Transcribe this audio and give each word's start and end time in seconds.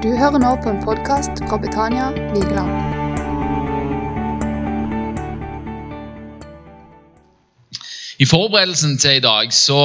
Du 0.00 0.08
hører 0.16 0.40
nå 0.40 0.50
på 0.64 0.70
en 0.70 0.78
podkast 0.80 1.42
fra 1.44 1.58
Betania 1.60 2.06
Vigeland. 2.32 2.70
I 8.16 8.28
forberedelsen 8.30 8.96
til 8.96 9.18
i 9.18 9.20
dag 9.20 9.52
så 9.52 9.82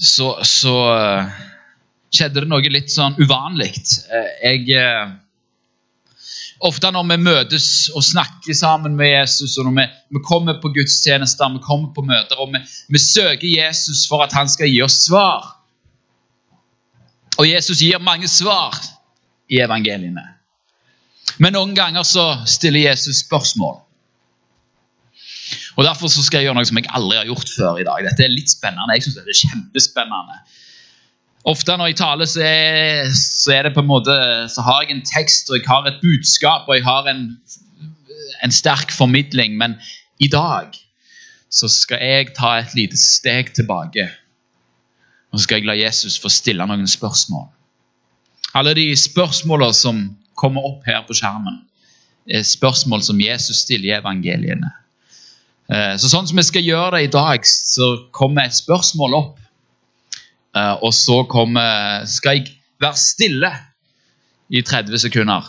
så, 0.00 0.30
så 0.40 0.74
eh, 0.94 1.36
skjedde 2.16 2.40
det 2.40 2.48
noe 2.48 2.72
litt 2.72 2.88
sånn 2.88 3.20
uvanlig. 3.20 3.74
Eh, 4.08 4.32
jeg 4.46 4.72
eh, 4.80 5.12
Ofte 6.64 6.94
når 6.96 7.12
vi 7.12 7.22
møtes 7.28 7.70
og 7.92 8.08
snakker 8.08 8.56
sammen 8.56 8.96
med 8.96 9.18
Jesus, 9.18 9.58
og 9.60 9.68
når 9.68 9.76
vi, 9.82 9.88
vi 10.16 10.24
kommer 10.24 10.62
på 10.64 10.72
gudstjenester, 10.72 11.52
vi 11.60 11.66
kommer 11.68 11.92
på 11.92 12.08
møter, 12.08 12.40
og 12.40 12.56
vi, 12.56 12.64
vi 12.88 13.04
søker 13.04 13.48
Jesus 13.52 14.06
for 14.08 14.24
at 14.24 14.32
han 14.32 14.48
skal 14.48 14.72
gi 14.72 14.80
oss 14.88 15.02
svar 15.10 15.59
Og 17.40 17.48
Jesus 17.48 17.80
gir 17.80 18.00
mange 18.04 18.28
svar 18.28 18.76
i 19.48 19.62
evangeliene. 19.64 20.26
Men 21.40 21.54
noen 21.56 21.72
ganger 21.76 22.04
så 22.04 22.26
stiller 22.48 22.90
Jesus 22.90 23.22
spørsmål. 23.24 23.78
Og 25.78 25.86
Derfor 25.86 26.12
så 26.12 26.22
skal 26.22 26.40
jeg 26.40 26.50
gjøre 26.50 26.58
noe 26.58 26.68
som 26.68 26.76
jeg 26.76 26.90
aldri 26.92 27.16
har 27.16 27.28
gjort 27.30 27.52
før 27.54 27.78
i 27.80 27.86
dag. 27.86 28.04
Dette 28.04 28.26
er 28.26 28.34
litt 28.34 28.52
spennende. 28.52 28.92
Jeg 28.98 29.06
synes 29.06 29.16
det 29.16 29.32
er 29.32 29.40
kjempespennende. 29.40 30.36
Ofte 31.48 31.76
når 31.80 31.88
jeg 31.88 31.96
taler, 32.02 32.28
så 32.28 32.42
er, 32.44 33.08
så 33.16 33.54
er, 33.56 33.70
måte, 33.88 34.16
så 34.52 34.64
har 34.66 34.82
jeg 34.84 34.98
en 34.98 35.06
tekst 35.08 35.48
og 35.48 35.56
jeg 35.56 35.68
har 35.70 35.88
et 35.88 36.00
budskap 36.02 36.68
og 36.68 36.76
jeg 36.76 36.84
har 36.84 37.08
en, 37.08 37.24
en 38.44 38.52
sterk 38.52 38.92
formidling. 38.92 39.56
Men 39.56 39.78
i 40.20 40.28
dag 40.28 40.76
så 41.48 41.70
skal 41.72 42.04
jeg 42.04 42.34
ta 42.36 42.58
et 42.60 42.76
lite 42.76 43.00
steg 43.00 43.54
tilbake. 43.56 44.10
Og 45.30 45.38
så 45.38 45.44
skal 45.44 45.60
jeg 45.60 45.68
la 45.68 45.78
Jesus 45.78 46.18
få 46.18 46.30
stille 46.32 46.66
noen 46.66 46.88
spørsmål. 46.90 47.46
Alle 48.54 48.74
de 48.74 48.88
spørsmålene 48.98 49.76
som 49.76 50.02
kommer 50.38 50.64
opp 50.66 50.86
her 50.88 51.04
på 51.06 51.14
skjermen, 51.14 51.60
er 52.30 52.42
spørsmål 52.46 53.02
som 53.02 53.20
Jesus 53.22 53.64
stiller 53.64 53.90
i 53.90 53.98
evangeliene. 53.98 54.70
Eh, 55.70 55.94
så 55.98 56.10
sånn 56.10 56.26
som 56.28 56.38
vi 56.38 56.46
skal 56.46 56.66
gjøre 56.66 56.96
det 56.96 57.04
i 57.06 57.12
dag, 57.14 57.46
så 57.46 57.92
kommer 58.16 58.46
et 58.46 58.58
spørsmål 58.58 59.16
opp. 59.18 59.38
Eh, 60.56 60.74
og 60.82 60.94
så 60.94 61.22
kommer, 61.30 62.06
skal 62.10 62.40
jeg 62.40 62.54
være 62.82 62.98
stille 62.98 63.52
i 64.50 64.62
30 64.66 64.98
sekunder. 65.06 65.46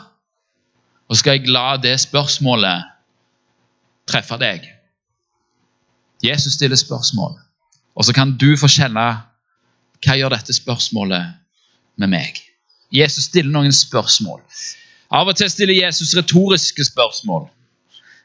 Og 1.10 1.18
skal 1.18 1.40
jeg 1.40 1.52
la 1.52 1.76
det 1.82 1.98
spørsmålet 2.04 2.86
treffe 4.10 4.38
deg. 4.42 4.68
Jesus 6.22 6.54
stiller 6.54 6.78
spørsmål, 6.78 7.34
og 7.96 8.06
så 8.06 8.14
kan 8.14 8.36
du 8.38 8.54
få 8.60 8.70
kjenne 8.70 9.06
hva 10.02 10.18
gjør 10.18 10.34
dette 10.36 10.56
spørsmålet 10.56 11.34
med 12.02 12.12
meg. 12.12 12.42
Jesus 12.92 13.30
stiller 13.30 13.52
noen 13.54 13.74
spørsmål. 13.76 14.42
Av 15.12 15.28
og 15.28 15.38
til 15.38 15.50
stiller 15.52 15.76
Jesus 15.76 16.16
retoriske 16.18 16.86
spørsmål. 16.88 17.48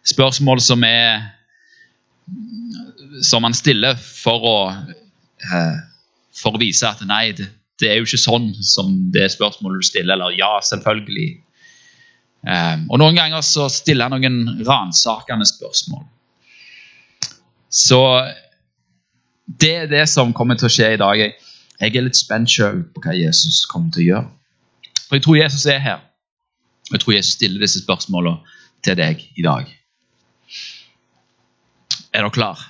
Spørsmål 0.07 0.63
som 0.63 0.85
er 0.87 1.33
som 3.23 3.47
han 3.47 3.55
stiller 3.55 3.97
for 3.99 4.47
å, 4.47 4.57
eh, 4.73 5.77
for 6.37 6.57
å 6.57 6.61
vise 6.61 6.89
at 6.89 7.03
nei, 7.07 7.31
det, 7.37 7.49
det, 7.81 7.91
er 7.91 8.01
jo 8.01 8.09
ikke 8.09 8.21
sånn 8.21 8.51
som 8.65 8.93
det 9.15 9.29
spørsmålet 9.35 9.83
du 9.83 9.89
stiller. 9.89 10.17
Eller 10.17 10.37
ja, 10.39 10.57
selvfølgelig. 10.63 11.29
Eh, 12.47 12.75
og 12.91 13.01
Noen 13.03 13.19
ganger 13.19 13.47
så 13.47 13.69
stiller 13.73 14.11
han 14.11 14.19
noen 14.19 14.67
ransakende 14.67 15.47
spørsmål. 15.49 16.05
Så 17.73 18.01
det 19.47 19.75
er 19.85 19.91
det 19.91 20.07
som 20.11 20.35
kommer 20.35 20.59
til 20.59 20.69
å 20.69 20.73
skje 20.73 20.95
i 20.95 21.01
dag. 21.01 21.25
Jeg, 21.81 21.97
er 21.97 22.07
litt 22.07 22.17
spent 22.17 22.51
sjøl 22.51 22.85
på 22.95 23.03
hva 23.05 23.15
Jesus 23.17 23.65
kommer 23.69 23.93
til 23.93 24.03
å 24.03 24.07
gjøre. 24.07 24.29
For 25.07 25.19
jeg 25.19 25.25
tror 25.27 25.39
Jesus 25.39 25.67
er 25.71 25.83
her. 25.85 26.05
Og 26.89 26.97
jeg 26.97 27.03
tror 27.03 27.17
Jesus 27.17 27.37
stiller 27.37 27.63
disse 27.63 27.83
spørsmålene 27.83 28.57
til 28.87 28.97
deg 28.99 29.23
i 29.37 29.45
dag. 29.45 29.69
Er 32.15 32.25
dere 32.25 32.33
klar? 32.33 32.62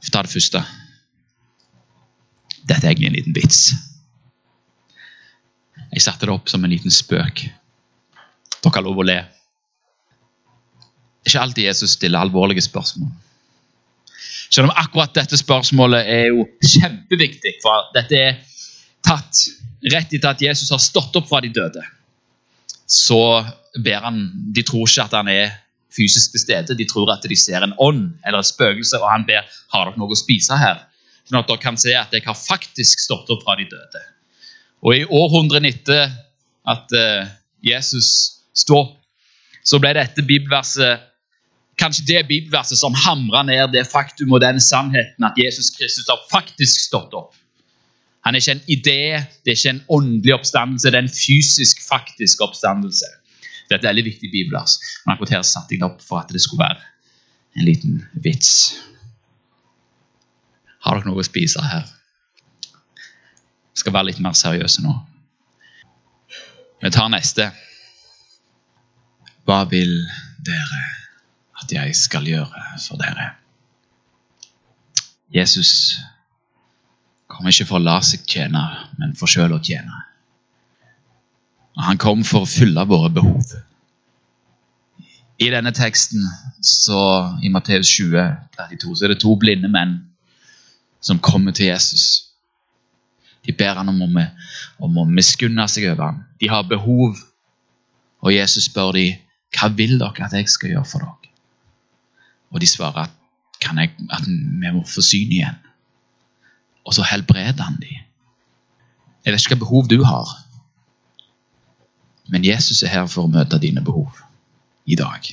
Vi 0.00 0.12
ta 0.14 0.22
det 0.22 0.32
første. 0.32 0.62
Dette 2.68 2.84
er 2.84 2.92
egentlig 2.92 3.10
en 3.10 3.18
liten 3.18 3.36
vits. 3.36 3.72
Jeg 5.90 6.04
satte 6.04 6.28
det 6.28 6.34
opp 6.36 6.48
som 6.48 6.62
en 6.64 6.70
liten 6.70 6.92
spøk. 6.94 7.48
Dere 8.60 8.76
har 8.76 8.86
lov 8.86 9.00
å 9.00 9.08
le. 9.08 9.18
Ikke 11.26 11.42
alltid 11.42 11.66
Jesus 11.66 11.96
stiller 11.98 12.22
alvorlige 12.22 12.62
spørsmål. 12.64 13.10
Selv 14.50 14.66
om 14.66 14.74
akkurat 14.74 15.14
dette 15.14 15.38
spørsmålet 15.38 16.08
er 16.10 16.28
jo 16.32 16.44
kjempeviktig, 16.58 17.56
for 17.62 17.90
dette 17.94 18.18
er 18.18 18.38
tatt 19.06 19.44
rett 19.94 20.12
etter 20.12 20.32
at 20.32 20.42
Jesus 20.42 20.72
har 20.74 20.82
stått 20.82 21.16
opp 21.16 21.28
fra 21.30 21.40
de 21.44 21.52
døde. 21.54 21.82
Så 22.90 23.20
ber 23.78 24.02
han 24.02 24.24
De 24.54 24.64
tror 24.66 24.88
ikke 24.88 25.06
at 25.06 25.14
han 25.14 25.30
er 25.30 25.52
fysisk 25.94 26.34
til 26.34 26.42
stede. 26.42 26.76
De 26.78 26.86
tror 26.90 27.10
at 27.14 27.26
de 27.26 27.38
ser 27.38 27.62
en 27.62 27.74
ånd 27.78 28.08
eller 28.26 28.42
et 28.42 28.50
spøkelse, 28.50 28.98
og 28.98 29.10
han 29.10 29.26
ber 29.28 29.46
har 29.46 29.86
dere 29.86 30.00
noe 30.00 30.14
å 30.14 30.18
spise 30.18 30.58
her. 30.58 30.82
Sånn 31.28 31.40
at 31.40 31.50
dere 31.50 31.62
kan 31.62 31.78
se 31.78 31.94
at 31.94 32.14
jeg 32.14 32.26
har 32.26 32.38
faktisk 32.38 33.02
stått 33.06 33.30
opp 33.30 33.44
fra 33.46 33.56
de 33.58 33.68
døde. 33.70 34.02
Og 34.82 34.96
i 34.96 35.04
århundrene 35.04 35.70
etter 35.70 36.10
at 36.68 36.94
uh, 36.96 37.28
Jesus 37.62 38.08
sto 38.56 38.80
opp, 38.80 38.96
så 39.62 39.78
ble 39.78 39.92
dette 39.94 40.24
bibelverset 40.24 41.09
kanskje 41.80 42.06
det 42.08 42.26
bibelverset 42.28 42.78
som 42.78 42.96
hamrer 42.96 43.46
ned 43.48 43.72
det 43.74 43.86
faktum 43.88 44.32
og 44.36 44.42
den 44.44 44.60
sannheten 44.60 45.26
at 45.26 45.38
Jesus 45.40 45.72
Kristus 45.74 46.08
har 46.10 46.20
faktisk 46.30 46.84
stått 46.88 47.16
opp. 47.16 47.32
Han 48.26 48.36
er 48.36 48.42
ikke 48.42 48.56
en 48.58 48.66
idé, 48.68 49.00
det 49.44 49.52
er 49.52 49.56
ikke 49.56 49.72
en 49.72 49.84
åndelig 49.96 50.34
oppstandelse, 50.36 50.90
det 50.92 50.98
er 50.98 51.06
en 51.06 51.14
fysisk, 51.14 51.80
faktisk 51.88 52.42
oppstandelse. 52.44 53.08
Det 53.68 53.76
er 53.76 53.80
et 53.80 53.88
veldig 53.88 54.04
viktig 54.04 54.28
bibelvers. 54.32 54.76
Men 55.04 55.14
akkurat 55.14 55.38
her 55.38 55.46
satte 55.46 55.74
jeg 55.74 55.80
det 55.80 55.88
opp 55.88 56.02
for 56.04 56.20
at 56.20 56.32
det 56.34 56.42
skulle 56.42 56.66
være 56.66 56.80
en 57.56 57.64
liten 57.64 58.02
vits. 58.12 58.52
Har 60.84 60.98
dere 60.98 61.08
noe 61.08 61.22
å 61.22 61.26
spise 61.26 61.64
her? 61.64 61.88
Jeg 63.70 63.84
skal 63.84 63.96
være 63.96 64.10
litt 64.10 64.20
mer 64.20 64.36
seriøse 64.36 64.84
nå. 64.84 64.94
Vi 66.80 66.92
tar 66.92 67.08
neste. 67.12 67.50
Hva 69.48 69.62
vil 69.70 69.92
dere 70.44 70.80
at 71.62 71.72
jeg 71.72 71.96
skal 71.96 72.26
gjøre 72.28 72.64
for 72.82 73.00
dere? 73.00 73.32
Jesus 75.34 76.00
kom 77.30 77.46
ikke 77.46 77.68
for 77.68 77.78
å 77.78 77.84
la 77.84 78.00
seg 78.04 78.24
tjene, 78.28 78.62
men 78.98 79.14
for 79.18 79.30
sjøl 79.30 79.54
å 79.54 79.62
tjene. 79.62 80.04
Og 81.78 81.84
han 81.86 82.00
kom 82.02 82.24
for 82.26 82.44
å 82.44 82.50
fylle 82.50 82.84
våre 82.88 83.12
behov. 83.14 83.54
I 85.40 85.48
denne 85.54 85.72
teksten, 85.72 86.24
så, 86.60 87.00
i 87.40 87.48
Matteus 87.52 87.88
20, 87.94 88.34
32, 88.58 88.96
så 88.98 89.06
er 89.06 89.14
det 89.14 89.22
to 89.22 89.36
blinde 89.40 89.70
menn 89.72 89.94
som 91.00 91.22
kommer 91.22 91.54
til 91.56 91.70
Jesus. 91.70 92.26
De 93.46 93.54
ber 93.56 93.78
han 93.78 93.88
om 93.88 94.02
om 94.04 94.98
å 95.00 95.06
miskunne 95.08 95.64
seg 95.68 95.88
over 95.94 96.10
ham. 96.10 96.20
De 96.40 96.50
har 96.50 96.68
behov, 96.68 97.16
og 98.20 98.34
Jesus 98.34 98.68
spør 98.68 98.92
dem, 98.98 99.22
hva 99.56 99.70
vil 99.74 99.96
dere 99.98 100.26
at 100.26 100.36
jeg 100.36 100.48
skal 100.52 100.74
gjøre 100.74 100.90
for 100.90 101.06
dere? 101.06 101.19
Og 102.50 102.60
de 102.60 102.66
svarer 102.66 103.06
at, 103.06 103.10
jeg, 103.62 103.90
at 104.10 104.26
vi 104.26 104.70
må 104.72 104.84
få 104.86 105.02
syn 105.04 105.32
igjen. 105.32 105.58
Og 106.84 106.94
så 106.94 107.04
helbreder 107.10 107.62
han 107.62 107.78
dem. 107.80 108.06
Jeg 109.24 109.32
vet 109.32 109.42
ikke 109.42 109.54
hva 109.54 109.64
behov 109.64 109.88
du 109.90 110.00
har, 110.04 110.30
men 112.30 112.44
Jesus 112.44 112.82
er 112.82 112.92
her 112.92 113.06
for 113.10 113.26
å 113.26 113.32
møte 113.32 113.58
dine 113.60 113.82
behov 113.84 114.16
i 114.86 114.96
dag. 114.96 115.26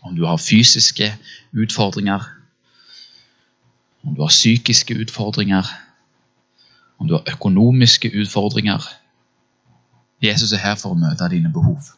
Om 0.00 0.16
du 0.16 0.24
har 0.24 0.40
fysiske 0.40 1.10
utfordringer, 1.52 2.24
om 4.04 4.14
du 4.14 4.22
har 4.22 4.32
psykiske 4.32 4.96
utfordringer, 5.04 5.68
om 6.98 7.08
du 7.10 7.16
har 7.18 7.34
økonomiske 7.34 8.12
utfordringer 8.22 8.84
Jesus 10.24 10.52
er 10.52 10.62
her 10.62 10.76
for 10.80 10.94
å 10.94 10.98
møte 10.98 11.28
dine 11.28 11.50
behov. 11.52 11.90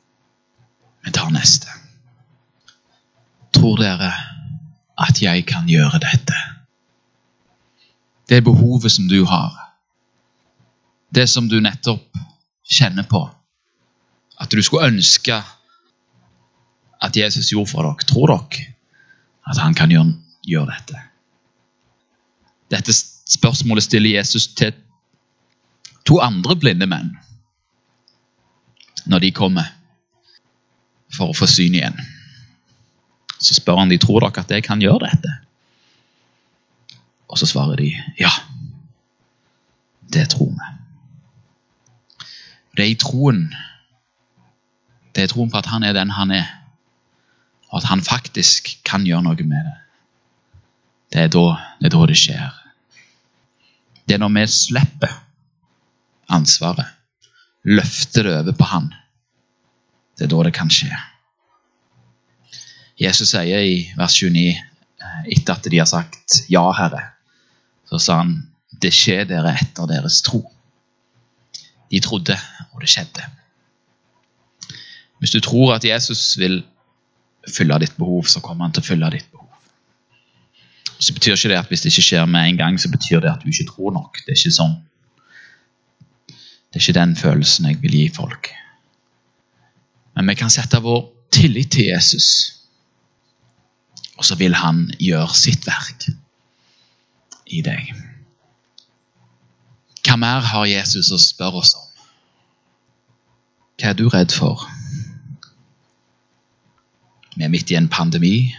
Vi 1.05 1.12
tar 1.14 1.31
neste. 1.31 1.70
Tror 3.55 3.79
dere 3.81 4.13
at 4.97 5.23
jeg 5.23 5.47
kan 5.47 5.69
gjøre 5.69 6.01
dette? 6.03 6.37
Det 8.27 8.43
behovet 8.45 8.93
som 8.93 9.07
du 9.09 9.25
har, 9.29 9.55
det 11.15 11.29
som 11.31 11.49
du 11.49 11.61
nettopp 11.63 12.17
kjenner 12.67 13.07
på, 13.07 13.23
at 14.41 14.51
du 14.51 14.63
skulle 14.63 14.91
ønske 14.91 15.37
at 17.03 17.17
Jesus 17.17 17.53
gjorde 17.53 17.71
for 17.71 17.87
dere, 17.87 18.09
tror 18.09 18.33
dere 18.33 18.73
at 19.47 19.61
han 19.63 19.77
kan 19.79 19.93
gjøre, 19.93 20.17
gjøre 20.43 20.73
dette? 20.75 21.05
Dette 22.73 22.93
spørsmålet 22.93 23.87
stiller 23.87 24.19
Jesus 24.19 24.49
til 24.59 24.75
to 26.07 26.19
andre 26.23 26.57
blinde 26.59 26.87
menn 26.91 27.15
når 29.07 29.23
de 29.23 29.31
kommer 29.35 29.71
for 31.15 31.31
å 31.31 31.37
få 31.37 31.47
syn 31.51 31.79
igjen. 31.79 31.99
Så 33.38 33.59
spør 33.59 33.83
han 33.83 33.93
de 33.93 33.99
tror 34.00 34.25
dere 34.25 34.44
at 34.44 34.50
jeg 34.50 34.65
kan 34.65 34.81
gjøre 34.81 35.09
dette. 35.09 35.33
Og 37.29 37.38
så 37.38 37.49
svarer 37.49 37.77
de 37.81 37.91
ja. 38.21 38.31
Det 40.12 40.29
tror 40.33 40.53
vi. 40.55 40.73
Det 42.77 42.85
er 42.85 42.93
i 42.93 43.00
troen. 43.00 43.49
Det 45.17 45.25
er 45.25 45.33
troen 45.33 45.50
på 45.50 45.59
at 45.59 45.69
han 45.73 45.85
er 45.85 45.97
den 45.97 46.12
han 46.12 46.31
er, 46.31 46.49
og 47.73 47.81
at 47.81 47.88
han 47.88 48.05
faktisk 48.05 48.69
kan 48.85 49.06
gjøre 49.09 49.25
noe 49.25 49.49
med 49.49 49.65
det. 49.65 49.77
Det 51.12 51.23
er 51.23 51.33
da 51.33 51.47
det, 51.81 51.88
er 51.88 51.94
da 51.94 52.06
det 52.11 52.19
skjer. 52.21 52.59
Det 54.06 54.15
er 54.15 54.21
når 54.21 54.35
vi 54.37 54.44
slipper 54.53 55.15
ansvaret, 56.29 56.87
løfter 57.65 58.29
det 58.29 58.37
over 58.43 58.59
på 58.59 58.69
han. 58.71 58.91
Det 60.19 60.27
er 60.27 60.33
da 60.35 60.43
det 60.47 60.55
kan 60.55 60.71
skje. 60.73 60.93
Jesus 63.01 63.35
sier 63.35 63.61
i 63.61 63.79
vers 63.97 64.17
29, 64.17 64.57
eh, 64.57 65.23
etter 65.37 65.55
at 65.55 65.71
de 65.71 65.79
har 65.79 65.89
sagt 65.89 66.43
'Ja, 66.49 66.73
Herre', 66.73 67.13
så 67.89 67.99
sa 67.99 68.17
han 68.23 68.49
'Det 68.81 68.93
skjer 68.93 69.25
dere 69.25 69.57
etter 69.61 69.87
deres 69.87 70.23
tro'. 70.23 70.53
De 71.91 72.01
trodde, 72.01 72.37
og 72.73 72.81
det 72.81 72.89
skjedde. 72.89 73.23
Hvis 75.19 75.31
du 75.31 75.41
tror 75.41 75.75
at 75.75 75.85
Jesus 75.85 76.39
vil 76.39 76.65
fylle 77.49 77.79
ditt 77.79 77.97
behov, 77.97 78.25
så 78.25 78.41
kommer 78.41 78.65
han 78.65 78.73
til 78.73 78.83
å 78.83 78.87
fylle 78.87 79.11
ditt 79.11 79.31
behov. 79.33 79.49
Så 80.99 81.15
betyr 81.15 81.37
ikke 81.37 81.49
det 81.49 81.59
at 81.59 81.69
hvis 81.69 81.81
det 81.81 81.93
ikke 81.93 82.03
skjer 82.03 82.27
med 82.27 82.49
en 82.49 82.57
gang, 82.57 82.81
så 82.81 82.91
betyr 82.91 83.21
det 83.21 83.31
at 83.31 83.43
du 83.45 83.49
ikke 83.49 83.69
tror 83.71 83.93
nok. 83.93 84.19
Det 84.27 84.33
er 84.33 84.41
ikke 84.41 84.57
sånn. 84.57 84.77
Det 86.29 86.81
er 86.81 86.85
ikke 86.85 87.01
den 87.01 87.17
følelsen 87.17 87.69
jeg 87.71 87.81
vil 87.83 87.97
gi 87.97 88.09
folk. 88.17 88.51
Men 90.17 90.29
vi 90.29 90.35
kan 90.35 90.51
sette 90.51 90.81
vår 90.83 91.13
tillit 91.33 91.71
til 91.73 91.91
Jesus, 91.91 92.56
og 94.17 94.25
så 94.25 94.37
vil 94.41 94.57
han 94.57 94.87
gjøre 95.03 95.35
sitt 95.37 95.67
verk 95.69 96.09
i 97.53 97.63
deg. 97.65 97.93
Hva 100.07 100.17
mer 100.21 100.45
har 100.47 100.69
Jesus 100.71 101.11
å 101.13 101.19
spørre 101.21 101.61
oss 101.61 101.75
om? 101.77 101.85
Hva 103.77 103.91
er 103.91 103.99
du 103.99 104.07
redd 104.09 104.33
for? 104.33 104.63
Vi 107.37 107.45
er 107.45 107.53
midt 107.53 107.73
i 107.73 107.77
en 107.77 107.91
pandemi. 107.93 108.55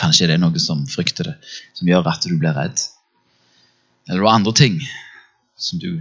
Kanskje 0.00 0.30
det 0.30 0.38
er 0.38 0.40
noe 0.40 0.62
som 0.62 0.86
frykter 0.88 1.28
det, 1.28 1.36
som 1.76 1.90
gjør 1.90 2.08
at 2.08 2.24
du 2.24 2.38
blir 2.40 2.56
redd. 2.56 2.80
Eller 4.08 4.24
det 4.24 4.32
andre 4.32 4.54
ting 4.56 4.80
som 5.60 5.82
du, 5.82 6.00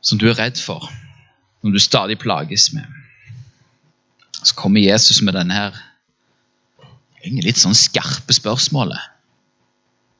som 0.00 0.18
du 0.18 0.30
er 0.30 0.38
redd 0.38 0.56
for, 0.56 0.88
som 1.60 1.74
du 1.74 1.78
stadig 1.82 2.16
plages 2.22 2.70
med. 2.72 2.86
Så 4.40 4.56
kommer 4.56 4.80
Jesus 4.80 5.20
med 5.22 5.36
denne 5.36 5.54
her 5.54 5.76
litt 7.22 7.60
sånn 7.60 7.76
skarpe 7.76 8.34
spørsmålet. 8.34 9.10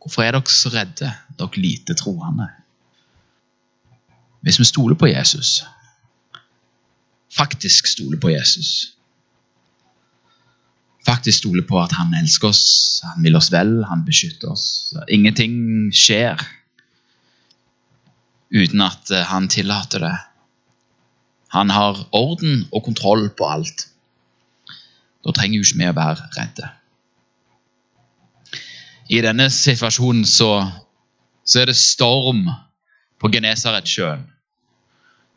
Hvorfor 0.03 0.25
er 0.25 0.35
dere 0.35 0.51
så 0.51 0.73
redde, 0.75 1.11
dere 1.39 1.63
lite 1.63 1.95
troende? 1.99 2.49
Hvis 4.43 4.59
vi 4.59 4.67
stoler 4.67 4.99
på 4.99 5.11
Jesus, 5.11 5.61
faktisk 7.31 7.87
stoler 7.87 8.19
på 8.23 8.33
Jesus, 8.33 8.97
faktisk 11.07 11.45
stoler 11.45 11.67
på 11.67 11.79
at 11.83 11.95
han 11.95 12.15
elsker 12.19 12.51
oss, 12.51 12.65
han 13.07 13.23
vil 13.23 13.39
oss 13.39 13.53
vel, 13.55 13.81
han 13.87 14.05
beskytter 14.07 14.51
oss 14.53 14.67
Ingenting 15.11 15.91
skjer 15.95 16.43
uten 18.53 18.85
at 18.85 19.11
eh, 19.11 19.25
han 19.31 19.49
tillater 19.49 20.03
det. 20.05 20.17
Han 21.53 21.71
har 21.73 22.05
orden 22.17 22.67
og 22.73 22.85
kontroll 22.85 23.31
på 23.37 23.49
alt. 23.49 23.87
Da 25.23 25.33
trenger 25.33 25.61
jo 25.61 25.67
ikke 25.67 25.81
vi 25.81 25.89
å 25.89 25.97
være 25.97 26.29
redde. 26.37 26.69
I 29.13 29.21
denne 29.21 29.51
situasjonen 29.53 30.25
så, 30.25 30.53
så 31.45 31.61
er 31.61 31.69
det 31.69 31.77
storm 31.77 32.47
på 33.21 33.29
Genesaretsjøen. 33.35 34.23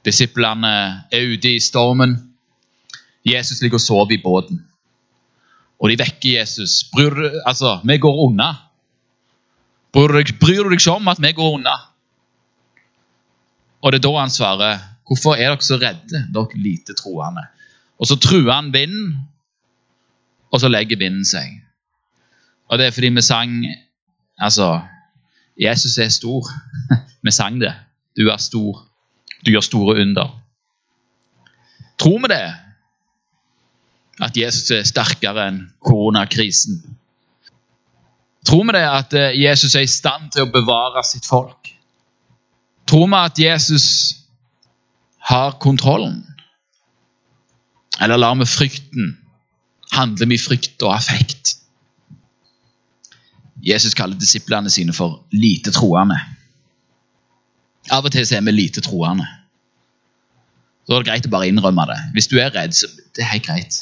Disiplene 0.06 0.72
er 1.12 1.34
ute 1.34 1.56
i 1.56 1.64
stormen. 1.64 2.14
Jesus 3.26 3.60
ligger 3.62 3.82
og 3.82 3.84
sover 3.84 4.14
i 4.16 4.22
båten. 4.22 4.62
Og 5.82 5.92
de 5.92 5.98
vekker 6.00 6.38
Jesus. 6.38 6.86
Bryr, 6.94 7.42
altså, 7.44 7.80
vi 7.84 7.98
går 8.00 8.22
unna. 8.28 8.52
Bryr 9.92 10.24
bryr 10.40 10.64
du 10.64 10.72
deg 10.72 10.80
ikke 10.80 10.96
om 10.96 11.12
at 11.12 11.20
vi 11.20 11.34
går 11.36 11.58
unna? 11.58 11.76
Og 13.82 13.92
det 13.92 14.00
er 14.00 14.08
da 14.08 14.14
han 14.20 14.32
svarer, 14.34 14.80
'Hvorfor 15.06 15.36
er 15.36 15.52
dere 15.52 15.62
så 15.62 15.78
redde, 15.78 16.24
dere 16.34 16.58
lite 16.58 16.94
troende?' 16.94 17.48
Og 18.00 18.08
så 18.08 18.16
truer 18.16 18.52
han 18.52 18.74
vinden, 18.74 19.28
og 20.52 20.60
så 20.60 20.68
legger 20.68 20.98
vinden 20.98 21.26
seg. 21.26 21.65
Og 22.68 22.78
det 22.78 22.88
er 22.88 22.92
fordi 22.92 23.10
vi 23.10 23.22
sang 23.22 23.66
Altså, 24.42 24.82
Jesus 25.62 25.98
er 25.98 26.10
stor. 26.10 26.48
vi 27.24 27.32
sang 27.32 27.62
det. 27.62 27.74
Du 28.18 28.28
er 28.28 28.38
stor. 28.38 28.88
Du 29.46 29.52
gjør 29.52 29.62
store 29.62 30.02
under. 30.02 30.42
Tror 31.98 32.20
vi 32.20 32.28
det? 32.34 32.56
At 34.22 34.38
Jesus 34.38 34.72
er 34.72 34.84
sterkere 34.84 35.48
enn 35.48 35.62
koronakrisen? 35.80 36.82
Tror 38.46 38.64
vi 38.68 38.76
det 38.76 38.84
at 38.84 39.14
eh, 39.14 39.42
Jesus 39.42 39.76
er 39.76 39.88
i 39.88 39.92
stand 39.92 40.30
til 40.34 40.46
å 40.46 40.52
bevare 40.52 41.04
sitt 41.08 41.28
folk? 41.28 41.72
Tror 42.88 43.08
vi 43.08 43.20
at 43.20 43.40
Jesus 43.40 43.88
har 45.32 45.58
kontrollen? 45.64 46.22
Eller 48.02 48.20
lar 48.20 48.36
vi 48.40 48.48
frykten 48.50 49.16
handle 49.96 50.28
med 50.30 50.42
frykt 50.42 50.84
og 50.84 50.96
affekt? 50.98 51.45
Jesus 53.66 53.96
kaller 53.98 54.20
disiplene 54.20 54.70
sine 54.70 54.94
for 54.94 55.24
lite 55.34 55.74
troende. 55.74 56.20
Av 57.92 58.06
og 58.06 58.14
til 58.14 58.26
så 58.26 58.38
er 58.38 58.46
vi 58.46 58.54
lite 58.54 58.82
troende. 58.86 59.26
Så 60.86 60.94
er 60.94 61.02
det 61.02 61.10
greit 61.10 61.26
å 61.26 61.34
bare 61.34 61.50
innrømme 61.50 61.86
det. 61.90 61.98
Hvis 62.14 62.30
du 62.30 62.38
er 62.38 62.54
redd, 62.54 62.76
så 62.78 62.90
det 63.18 63.24
er 63.24 63.32
helt 63.32 63.48
greit. 63.48 63.80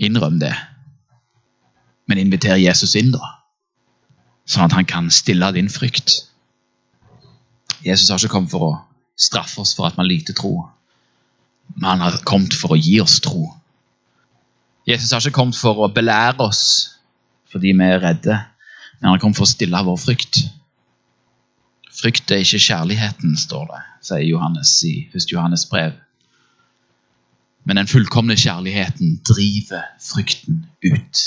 Innrøm 0.00 0.38
det. 0.40 0.54
Men 2.08 2.20
inviter 2.22 2.56
Jesus 2.60 2.96
inn, 2.96 3.12
da. 3.12 3.36
Sånn 4.48 4.64
at 4.66 4.76
han 4.76 4.88
kan 4.88 5.10
stille 5.12 5.52
din 5.54 5.68
frykt. 5.72 6.22
Jesus 7.84 8.08
har 8.08 8.20
ikke 8.20 8.32
kommet 8.32 8.54
for 8.54 8.66
å 8.66 8.72
straffe 9.18 9.60
oss 9.60 9.74
for 9.76 9.88
at 9.88 9.98
man 9.98 10.08
lite 10.08 10.34
tro, 10.36 10.54
men 11.76 11.88
han 11.90 12.04
har 12.04 12.22
kommet 12.26 12.54
for 12.56 12.74
å 12.74 12.80
gi 12.80 12.96
oss 13.02 13.18
tro. 13.22 13.50
Jesus 14.88 15.12
har 15.12 15.20
ikke 15.20 15.36
kommet 15.36 15.58
for 15.58 15.84
å 15.84 15.92
belære 15.92 16.42
oss 16.42 16.64
fordi 17.52 17.74
vi 17.76 17.86
er 17.86 18.02
redde, 18.02 18.38
men 19.00 19.10
han 19.10 19.20
kom 19.22 19.34
for 19.36 19.46
å 19.46 19.50
stille 19.52 19.84
vår 19.86 19.98
frykt. 20.00 20.40
Frykt 21.92 22.32
er 22.32 22.40
ikke 22.44 22.62
kjærligheten, 22.64 23.36
står 23.36 23.66
det, 23.68 23.82
sier 24.08 24.24
Johannes 24.24 24.72
i 24.88 24.94
1. 25.12 25.28
Johannes 25.34 25.66
brev. 25.68 25.98
Men 27.68 27.78
den 27.78 27.90
fullkomne 27.90 28.34
kjærligheten 28.38 29.20
driver 29.28 29.84
frykten 30.02 30.64
ut. 30.82 31.22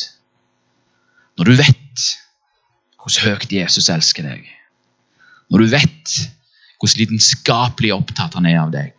Når 1.38 1.52
du 1.52 1.56
vet 1.60 2.08
hvor 3.00 3.20
høyt 3.22 3.52
Jesus 3.54 3.92
elsker 3.94 4.26
deg, 4.26 4.48
når 5.52 5.62
du 5.62 5.74
vet 5.76 6.16
hvor 6.80 6.92
lidenskapelig 6.98 7.94
opptatt 7.96 8.36
han 8.36 8.48
er 8.50 8.60
av 8.64 8.74
deg, 8.74 8.96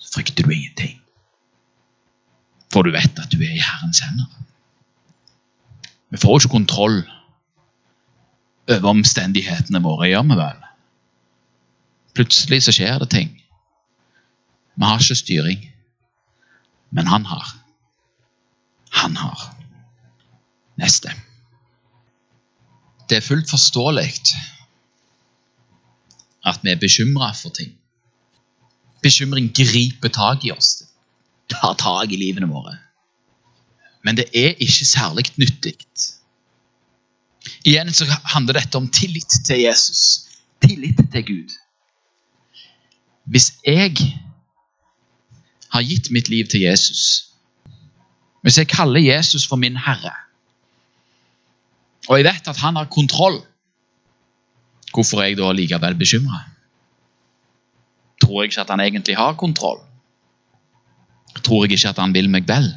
så 0.00 0.16
frykter 0.16 0.46
du 0.46 0.54
ingenting. 0.54 0.96
For 2.72 2.86
du 2.86 2.94
vet 2.94 3.18
at 3.20 3.30
du 3.32 3.38
er 3.42 3.52
i 3.52 3.62
Herrens 3.62 4.02
hender. 4.04 4.30
Vi 6.10 6.18
får 6.18 6.40
ikke 6.40 6.52
kontroll 6.52 7.00
over 8.70 8.90
omstendighetene 8.90 9.82
våre, 9.82 10.08
gjør 10.10 10.26
vi 10.30 10.38
vel? 10.38 10.66
Plutselig 12.18 12.62
så 12.66 12.74
skjer 12.74 12.98
det 13.02 13.10
ting. 13.14 13.30
Vi 14.74 14.86
har 14.86 15.02
ikke 15.02 15.18
styring, 15.18 15.64
men 16.90 17.06
han 17.06 17.26
har. 17.30 17.54
Han 19.00 19.16
har. 19.16 19.42
Neste. 20.80 21.12
Det 23.08 23.18
er 23.18 23.26
fullt 23.26 23.50
forståelig 23.50 24.10
at 26.46 26.62
vi 26.62 26.70
er 26.70 26.80
bekymra 26.80 27.32
for 27.36 27.54
ting. 27.54 27.74
Bekymring 29.02 29.50
griper 29.54 30.08
tak 30.08 30.44
i 30.44 30.52
oss. 30.54 30.82
Tar 31.50 31.74
tak 31.78 32.12
i 32.12 32.18
livene 32.20 32.48
våre. 32.50 32.78
Men 34.04 34.16
det 34.16 34.28
er 34.34 34.56
ikke 34.56 34.86
særlig 34.86 35.26
nyttig. 35.36 35.74
Igjen 37.64 37.92
så 37.92 38.06
handler 38.32 38.56
dette 38.60 38.76
om 38.76 38.88
tillit 38.88 39.40
til 39.46 39.60
Jesus. 39.60 40.28
Tillit 40.64 41.00
til 41.12 41.26
Gud. 41.26 41.56
Hvis 43.24 43.52
jeg 43.66 43.96
har 45.70 45.82
gitt 45.86 46.10
mitt 46.10 46.28
liv 46.28 46.48
til 46.50 46.64
Jesus, 46.64 47.30
hvis 48.42 48.58
jeg 48.58 48.68
kaller 48.68 49.00
Jesus 49.00 49.46
for 49.46 49.60
min 49.60 49.76
herre, 49.76 50.14
og 52.08 52.18
jeg 52.18 52.24
vet 52.24 52.48
at 52.48 52.56
han 52.56 52.76
har 52.76 52.88
kontroll, 52.90 53.42
hvorfor 54.94 55.20
er 55.20 55.30
jeg 55.30 55.38
da 55.38 55.52
likevel 55.52 55.94
bekymra? 55.94 56.40
Tror 58.20 58.42
jeg 58.42 58.50
ikke 58.50 58.64
at 58.64 58.70
han 58.72 58.80
egentlig 58.80 59.16
har 59.16 59.36
kontroll? 59.38 59.78
Tror 61.44 61.64
jeg 61.64 61.76
ikke 61.76 61.92
at 61.92 62.00
han 62.02 62.14
vil 62.14 62.30
meg 62.32 62.48
vel? 62.48 62.72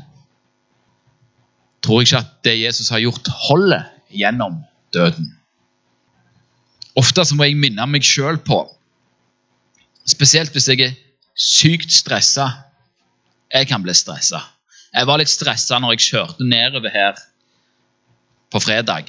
Tror 1.84 2.00
jeg 2.00 2.08
ikke 2.08 2.22
at 2.24 2.36
det 2.48 2.60
Jesus 2.62 2.90
har 2.90 3.02
gjort, 3.04 3.28
holder 3.48 3.90
gjennom 4.13 4.62
døden? 4.96 5.34
Ofte 6.96 7.25
så 7.25 7.36
må 7.36 7.48
jeg 7.50 7.60
minne 7.60 7.86
meg 7.90 8.06
sjøl 8.06 8.38
på 8.46 8.62
Spesielt 10.10 10.52
hvis 10.52 10.68
jeg 10.68 10.82
er 10.84 10.96
sykt 11.40 11.94
stressa. 11.96 12.50
Jeg 13.54 13.70
kan 13.70 13.84
bli 13.86 13.94
stressa. 13.96 14.42
Jeg 14.94 15.08
var 15.08 15.22
litt 15.22 15.32
stressa 15.32 15.80
når 15.80 15.96
jeg 15.96 16.08
kjørte 16.10 16.48
nedover 16.48 16.92
her 16.92 17.22
på 18.52 18.60
fredag. 18.60 19.08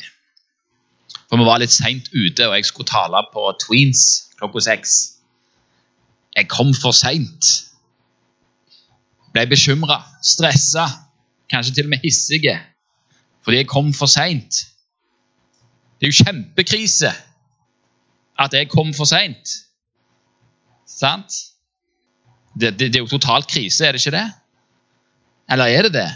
For 1.26 1.40
vi 1.40 1.48
var 1.48 1.58
litt 1.58 1.74
seint 1.74 2.06
ute, 2.14 2.46
og 2.46 2.54
jeg 2.54 2.68
skulle 2.68 2.88
tale 2.88 3.24
på 3.34 3.48
Tweens 3.64 4.04
klokka 4.38 4.62
seks. 4.68 4.94
Jeg 6.36 6.48
kom 6.52 6.70
for 6.78 6.94
seint. 6.96 7.50
Ble 9.34 9.48
bekymra, 9.50 9.98
stressa, 10.22 10.86
kanskje 11.50 11.74
til 11.74 11.88
og 11.88 11.94
med 11.94 12.04
hissige 12.04 12.60
fordi 13.44 13.56
jeg 13.56 13.68
kom 13.68 13.92
for 13.92 14.08
seint. 14.08 14.54
Det 16.00 16.06
er 16.06 16.12
jo 16.12 16.24
kjempekrise 16.24 17.10
at 18.40 18.54
jeg 18.56 18.70
kom 18.72 18.94
for 18.96 19.04
seint. 19.04 19.50
Sant? 20.88 21.34
Det, 22.60 22.70
det, 22.78 22.92
det 22.92 22.96
er 22.96 23.04
jo 23.04 23.18
totalt 23.18 23.50
krise, 23.50 23.86
er 23.86 23.92
det 23.92 24.00
ikke 24.00 24.16
det? 24.16 24.30
Eller 25.50 25.64
er 25.64 25.82
det 25.82 25.92
det? 25.92 26.08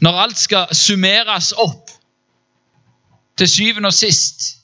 Når 0.00 0.20
alt 0.22 0.38
skal 0.38 0.74
summeres 0.74 1.52
opp 1.52 1.90
til 3.38 3.48
syvende 3.48 3.92
og 3.92 3.94
sist, 3.94 4.58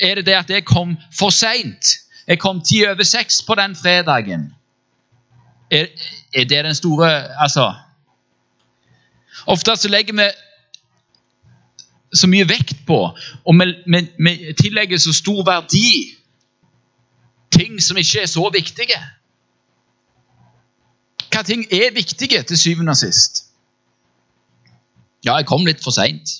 er 0.00 0.14
det 0.14 0.26
det 0.26 0.36
at 0.38 0.50
jeg 0.50 0.64
kom 0.64 0.96
for 1.18 1.30
seint. 1.30 1.86
Jeg 2.26 2.38
kom 2.38 2.60
ti 2.60 2.84
over 2.86 3.02
seks 3.02 3.42
på 3.42 3.54
den 3.54 3.76
fredagen. 3.76 4.52
Er, 5.70 5.86
er 6.34 6.44
det 6.44 6.64
den 6.64 6.74
store 6.74 7.10
Altså 7.42 7.74
Ofte 9.46 9.76
så 9.76 9.88
legger 9.88 10.16
vi 10.18 10.28
så 12.14 12.28
mye 12.30 12.46
vekt 12.48 12.84
på, 12.86 12.98
og 13.44 13.56
vi, 13.58 13.66
vi, 13.90 14.00
vi 14.22 14.54
tillegger 14.60 15.00
så 15.02 15.12
stor 15.12 15.42
verdi 15.46 16.14
ting 17.54 17.80
som 17.82 17.98
ikke 17.98 18.22
er 18.22 18.30
så 18.30 18.50
viktige. 18.54 19.00
Hva 21.34 21.42
ting 21.42 21.66
er 21.72 21.94
viktige 21.94 22.42
til 22.42 22.58
syvende 22.58 22.94
og 22.94 23.00
sist? 23.00 23.44
Ja, 25.24 25.36
jeg 25.40 25.48
kom 25.50 25.66
litt 25.66 25.82
for 25.82 25.94
seint. 25.94 26.30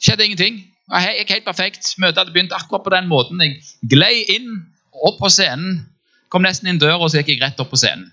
Skjedde 0.00 0.26
ingenting. 0.26 0.60
Jeg 0.90 1.20
gikk 1.20 1.34
helt 1.36 1.46
perfekt. 1.46 1.94
Møtet 2.02 2.18
hadde 2.18 2.34
begynt 2.34 2.52
akkurat 2.56 2.84
på 2.84 2.92
den 2.92 3.08
måten. 3.08 3.40
Jeg 3.40 3.60
glei 3.88 4.24
inn 4.34 4.64
opp 4.92 5.20
på 5.20 5.30
scenen. 5.32 5.84
Kom 6.28 6.42
nesten 6.44 6.68
inn 6.70 6.80
døra, 6.82 6.98
og 6.98 7.10
så 7.10 7.20
gikk 7.20 7.34
jeg 7.34 7.42
rett 7.44 7.60
opp 7.62 7.70
på 7.72 7.78
scenen. 7.80 8.10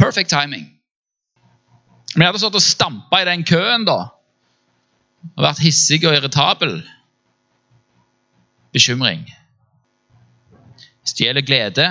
Perfect 0.00 0.32
timing. 0.32 0.66
Men 2.14 2.22
jeg 2.22 2.30
hadde 2.30 2.42
stått 2.44 2.58
og 2.60 2.64
stampa 2.64 3.20
i 3.20 3.28
den 3.28 3.42
køen 3.46 3.86
da, 3.88 3.96
og 5.34 5.42
vært 5.42 5.62
hissig 5.64 6.00
og 6.06 6.14
irritabel. 6.16 6.78
Bekymring. 8.76 9.24
Stjeler 11.06 11.44
glede. 11.46 11.90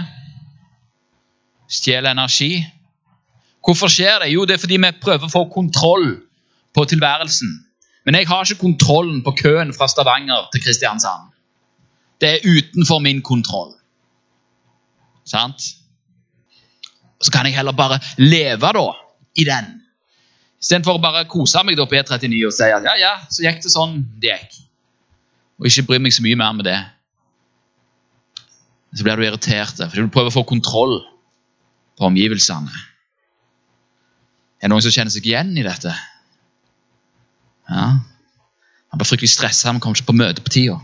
Stjeler 1.72 2.14
energi. 2.14 2.66
Hvorfor 3.66 3.90
skjer 3.90 4.22
det? 4.22 4.34
Jo, 4.34 4.46
det 4.46 4.56
er 4.56 4.62
fordi 4.62 4.78
vi 4.78 4.92
prøver 5.02 5.26
å 5.26 5.34
få 5.34 5.46
kontroll 5.54 6.10
på 6.76 6.86
tilværelsen. 6.92 7.54
Men 8.06 8.20
jeg 8.20 8.28
har 8.30 8.46
ikke 8.46 8.62
kontrollen 8.62 9.24
på 9.26 9.34
køen 9.40 9.74
fra 9.74 9.88
Stavanger 9.90 10.50
til 10.54 10.62
Kristiansand. 10.62 11.32
Det 12.22 12.30
er 12.30 12.46
utenfor 12.46 13.02
min 13.02 13.22
kontroll. 13.26 13.74
Sant? 15.26 15.62
Så 17.22 17.32
kan 17.34 17.48
jeg 17.48 17.56
heller 17.58 17.74
bare 17.74 18.00
leve 18.22 18.72
da, 18.78 18.86
i 19.36 19.48
den. 19.48 19.72
Istedenfor 20.64 20.98
å 20.98 21.04
bare 21.04 21.26
kose 21.30 21.62
meg 21.68 21.78
på 21.78 21.98
E39 22.00 22.42
og 22.48 22.54
si 22.56 22.70
at 22.74 22.86
ja, 22.88 22.96
ja, 23.00 23.14
så 23.30 23.46
gikk 23.46 23.62
det 23.64 23.72
sånn 23.74 24.00
det 24.22 24.34
gikk. 24.34 24.60
Og 25.60 25.70
ikke 25.70 25.86
bry 25.90 26.00
meg 26.04 26.16
så 26.16 26.24
mye 26.26 26.40
mer 26.40 26.56
med 26.58 26.68
det. 26.68 26.80
Så 28.96 29.04
blir 29.04 29.20
du 29.20 29.26
irritert, 29.28 29.76
fordi 29.76 30.04
du 30.04 30.12
prøver 30.12 30.32
å 30.32 30.38
få 30.38 30.46
kontroll 30.48 30.98
på 32.00 32.08
omgivelsene. 32.08 32.72
Er 34.60 34.68
det 34.68 34.72
noen 34.72 34.84
som 34.84 34.94
kjenner 34.96 35.14
seg 35.14 35.28
igjen 35.28 35.52
i 35.60 35.64
dette? 35.68 35.92
Ja. 37.70 37.86
Han 38.90 39.02
blir 39.02 39.08
fryktelig 39.10 39.34
stressa, 39.34 39.70
han 39.70 39.82
kommer 39.84 40.00
ikke 40.00 40.12
på 40.12 40.18
møte 40.18 40.44
på 40.44 40.54
tida. 40.56 40.80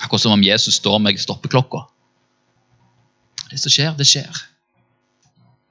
Akkurat 0.00 0.22
som 0.22 0.34
om 0.34 0.42
Jesus 0.44 0.78
står 0.80 0.98
med 1.02 1.18
stoppeklokka. 1.22 1.84
Det 3.50 3.58
som 3.58 3.72
skjer, 3.72 3.94
det 3.98 4.06
skjer. 4.06 4.42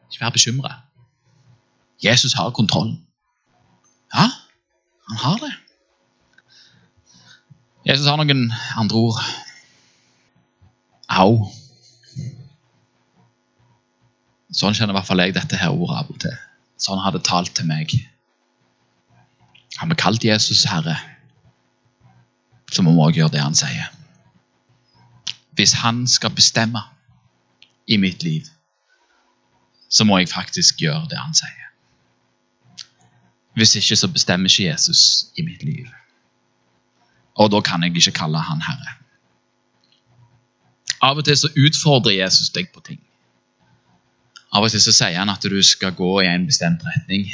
Ikke 0.10 0.24
vær 0.24 0.36
bekymra. 0.36 0.74
Jesus 2.04 2.34
har 2.34 2.52
kontrollen. 2.56 3.06
Ja, 4.14 4.30
han 5.10 5.18
har 5.18 5.38
det. 5.38 5.54
Jesus 7.86 8.08
har 8.08 8.20
noen 8.20 8.52
andre 8.78 8.98
ord. 8.98 9.20
Au. 11.10 11.50
Sånn 14.50 14.76
kjenner 14.78 14.94
i 14.94 14.98
hvert 14.98 15.08
fall 15.08 15.22
jeg 15.24 15.36
dette 15.38 15.60
her 15.60 15.74
ordet 15.74 16.00
av 16.02 16.12
og 16.14 16.20
til. 16.24 16.36
Sånn 16.80 17.02
har 17.04 17.14
det 17.14 17.26
talt 17.28 17.52
til 17.58 17.68
meg. 17.70 17.94
Har 19.80 19.90
vi 19.90 19.98
kalt 20.00 20.26
Jesus 20.26 20.66
Herre, 20.68 20.96
så 22.72 22.84
må 22.84 22.94
vi 22.96 23.04
òg 23.06 23.20
gjøre 23.20 23.34
det 23.36 23.44
han 23.44 23.58
sier. 23.58 23.90
Hvis 25.58 25.76
han 25.82 26.06
skal 26.08 26.34
bestemme 26.36 26.82
i 27.88 27.98
mitt 27.98 28.24
liv, 28.24 28.48
så 29.90 30.06
må 30.06 30.20
jeg 30.20 30.32
faktisk 30.32 30.84
gjøre 30.84 31.08
det 31.12 31.20
han 31.20 31.36
sier. 31.38 31.69
Hvis 33.60 33.76
ikke 33.76 33.98
så 34.00 34.08
bestemmer 34.08 34.48
ikke 34.48 34.70
Jesus 34.70 35.02
i 35.36 35.44
mitt 35.44 35.64
liv. 35.68 35.88
Og 37.40 37.52
da 37.52 37.60
kan 37.64 37.84
jeg 37.84 37.96
ikke 37.98 38.16
kalle 38.22 38.40
han 38.44 38.64
Herre. 38.64 38.96
Av 41.04 41.20
og 41.20 41.28
til 41.28 41.38
så 41.40 41.52
utfordrer 41.56 42.18
Jesus 42.18 42.52
deg 42.56 42.72
på 42.74 42.84
ting. 42.84 43.00
Av 44.56 44.66
og 44.66 44.72
til 44.74 44.82
så 44.84 44.94
sier 44.96 45.20
han 45.20 45.32
at 45.32 45.46
du 45.46 45.60
skal 45.64 45.96
gå 45.96 46.12
i 46.24 46.28
en 46.28 46.48
bestemt 46.50 46.84
retning. 46.88 47.28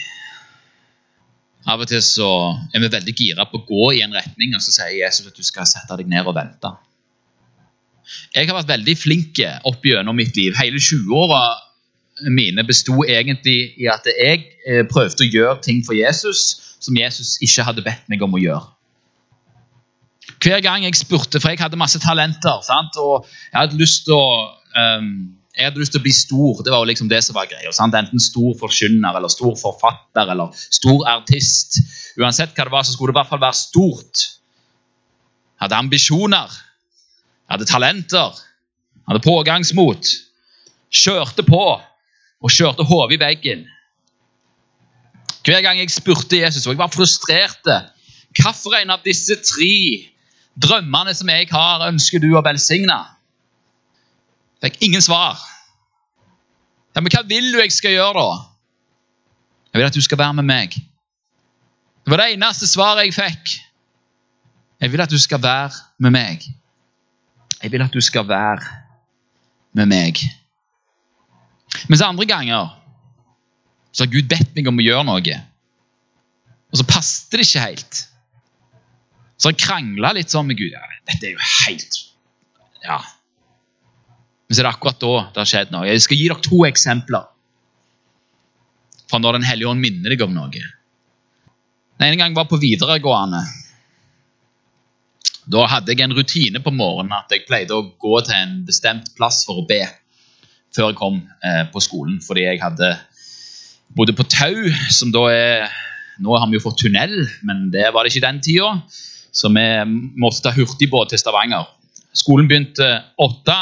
Av 1.66 1.82
og 1.82 1.90
til 1.90 2.04
så 2.06 2.30
er 2.76 2.84
vi 2.84 2.92
veldig 2.94 3.16
gira 3.18 3.48
på 3.50 3.62
å 3.62 3.66
gå 3.66 3.86
i 3.98 4.04
en 4.06 4.14
retning, 4.14 4.54
og 4.54 4.62
så 4.62 4.74
sier 4.76 5.00
Jesus 5.00 5.32
at 5.32 5.38
du 5.38 5.46
skal 5.46 5.70
sette 5.70 5.98
deg 5.98 6.12
ned 6.12 6.28
og 6.30 6.36
vente. 6.38 6.74
Jeg 8.36 8.46
har 8.46 8.60
vært 8.60 8.70
veldig 8.70 8.96
flink 9.02 9.42
opp 9.66 9.88
gjennom 9.88 10.18
mitt 10.18 10.36
liv. 10.38 10.54
Hele 10.60 10.78
20-åra 10.78 11.42
mine 12.24 12.64
besto 12.64 13.04
egentlig 13.04 13.74
i 13.82 13.90
at 13.92 14.08
jeg 14.08 14.46
eh, 14.68 14.84
prøvde 14.88 15.26
å 15.26 15.32
gjøre 15.32 15.60
ting 15.66 15.82
for 15.86 15.98
Jesus 15.98 16.76
som 16.80 16.98
Jesus 16.98 17.36
ikke 17.44 17.66
hadde 17.68 17.84
bedt 17.86 18.06
meg 18.12 18.24
om 18.24 18.36
å 18.38 18.42
gjøre. 18.42 18.72
Hver 20.42 20.62
gang 20.62 20.86
jeg 20.86 20.98
spurte, 20.98 21.40
for 21.42 21.52
jeg 21.52 21.62
hadde 21.62 21.80
masse 21.80 22.00
talenter, 22.02 22.62
sant? 22.66 22.96
og 23.02 23.26
jeg 23.52 23.58
hadde 23.58 23.80
lyst 23.80 24.06
til 24.08 24.18
å 24.18 24.28
um, 24.76 25.10
jeg 25.56 25.70
hadde 25.70 25.80
lyst 25.80 25.94
til 25.96 26.02
å 26.02 26.04
bli 26.04 26.12
stor. 26.12 26.62
Det 26.68 26.72
var 26.74 26.82
jo 26.84 26.90
liksom 26.90 27.08
det 27.08 27.22
som 27.24 27.38
var 27.38 27.48
greia. 27.48 27.72
Enten 27.72 28.20
stor 28.20 28.58
forkynner, 28.60 29.16
eller 29.16 29.32
stor 29.32 29.54
forfatter 29.56 30.32
eller 30.34 30.52
stor 30.68 31.06
artist. 31.08 31.80
Uansett 32.20 32.52
hva 32.58 32.66
det 32.68 32.74
var, 32.74 32.84
så 32.84 32.92
skulle 32.92 33.14
det 33.14 33.16
i 33.16 33.22
hvert 33.22 33.32
fall 33.32 33.44
være 33.46 33.60
stort. 33.62 34.24
Jeg 35.56 35.64
hadde 35.64 35.80
ambisjoner. 35.80 36.58
Jeg 37.46 37.54
hadde 37.56 37.70
talenter. 37.72 38.42
Jeg 39.00 39.06
hadde 39.14 39.24
pågangsmot. 39.24 40.12
Kjørte 40.92 41.48
på 41.48 41.64
og 42.44 42.52
kjørte 42.52 42.86
hodet 42.88 43.18
i 43.18 43.22
veggen. 43.22 43.66
Hver 45.46 45.62
gang 45.62 45.80
jeg 45.80 45.94
spurte 45.94 46.40
Jesus, 46.40 46.66
og 46.66 46.74
jeg 46.74 46.82
var 46.82 46.94
frustrert 46.94 47.70
Hvilken 48.36 48.92
av 48.92 49.04
disse 49.06 49.38
tre 49.48 49.76
drømmene 50.60 51.14
som 51.16 51.30
jeg 51.32 51.48
har, 51.52 51.86
ønsker 51.88 52.20
du 52.20 52.34
å 52.36 52.44
velsigne? 52.44 52.98
Fikk 54.64 54.82
ingen 54.84 55.04
svar. 55.04 55.40
Ja, 56.96 57.00
Men 57.00 57.12
hva 57.14 57.24
vil 57.28 57.52
du 57.54 57.62
jeg 57.62 57.72
skal 57.72 57.96
gjøre, 57.96 58.20
da? 58.20 58.44
Jeg 59.72 59.80
vil 59.80 59.88
at 59.88 59.96
du 59.96 60.04
skal 60.04 60.20
være 60.20 60.36
med 60.42 60.48
meg. 60.48 60.76
Det 60.76 62.12
var 62.12 62.22
det 62.22 62.34
eneste 62.36 62.68
svaret 62.68 63.08
jeg 63.08 63.16
fikk. 63.16 63.56
Jeg 64.84 64.92
vil 64.92 65.04
at 65.04 65.12
du 65.12 65.20
skal 65.20 65.42
være 65.44 65.72
med 66.00 66.12
meg. 66.16 66.44
Jeg 67.64 67.72
vil 67.72 67.84
at 67.84 67.94
du 67.94 68.02
skal 68.04 68.28
være 68.28 68.64
med 69.76 69.90
meg. 69.92 70.20
Mens 71.90 72.04
andre 72.06 72.28
ganger 72.30 72.74
så 73.92 74.06
har 74.06 74.12
Gud 74.12 74.28
bedt 74.32 74.56
meg 74.58 74.68
om 74.70 74.80
å 74.80 74.86
gjøre 74.86 75.06
noe, 75.08 75.38
og 76.72 76.80
så 76.80 76.88
passet 76.90 77.36
det 77.36 77.46
ikke 77.46 77.64
helt. 77.64 78.02
Så 79.36 79.50
har 79.50 79.56
jeg 79.56 79.64
krangla 79.66 80.14
litt 80.16 80.32
sånn 80.32 80.48
med 80.48 80.60
Gud. 80.60 80.72
Ja, 80.72 80.84
dette 81.08 81.28
er 81.28 81.36
jo 81.36 81.46
helt 81.66 82.02
Ja, 82.86 83.00
men 84.46 84.56
så 84.56 84.62
er 84.62 84.68
det 84.68 84.74
akkurat 84.76 85.00
da 85.02 85.14
det 85.34 85.42
har 85.42 85.50
skjedd 85.50 85.72
noe. 85.74 85.88
Jeg 85.90 86.04
skal 86.06 86.20
gi 86.20 86.28
dere 86.30 86.46
to 86.46 86.62
eksempler 86.68 87.30
fra 89.10 89.20
når 89.22 89.40
Den 89.40 89.48
hellige 89.48 89.70
ånd 89.72 89.82
minner 89.82 90.14
deg 90.14 90.24
om 90.26 90.34
noe. 90.36 90.50
Den 91.96 92.08
ene 92.08 92.20
gang 92.20 92.36
var 92.38 92.48
på 92.50 92.60
videregående. 92.62 93.42
Da 95.50 95.66
hadde 95.70 95.94
jeg 95.94 96.06
en 96.06 96.16
rutine 96.18 96.62
på 96.62 96.74
morgenen 96.74 97.14
at 97.18 97.34
jeg 97.34 97.46
pleide 97.50 97.78
å 97.78 97.88
gå 98.02 98.16
til 98.26 98.38
en 98.38 98.56
bestemt 98.68 99.12
plass 99.18 99.44
for 99.48 99.62
å 99.62 99.68
be 99.70 99.84
før 100.76 100.92
jeg 100.92 101.00
kom 101.00 101.22
eh, 101.44 101.64
på 101.72 101.82
skolen. 101.84 102.20
Fordi 102.24 102.46
jeg 102.46 102.62
hadde 102.64 102.92
bodde 103.96 104.16
på 104.18 104.28
Tau, 104.32 104.70
som 104.92 105.14
da 105.16 105.28
er 105.32 105.82
Nå 106.16 106.32
har 106.40 106.48
vi 106.48 106.56
jo 106.56 106.64
fått 106.64 106.78
tunnel, 106.80 107.26
men 107.44 107.66
det 107.74 107.90
var 107.92 108.06
det 108.06 108.14
ikke 108.14 108.24
den 108.24 108.38
tida. 108.40 108.70
Så 109.36 109.50
vi 109.52 109.66
måtte 110.16 110.46
ta 110.46 110.54
hurtigbåt 110.56 111.10
til 111.12 111.20
Stavanger 111.20 111.66
Skolen 112.16 112.48
begynte 112.48 112.86
åtte. 113.20 113.56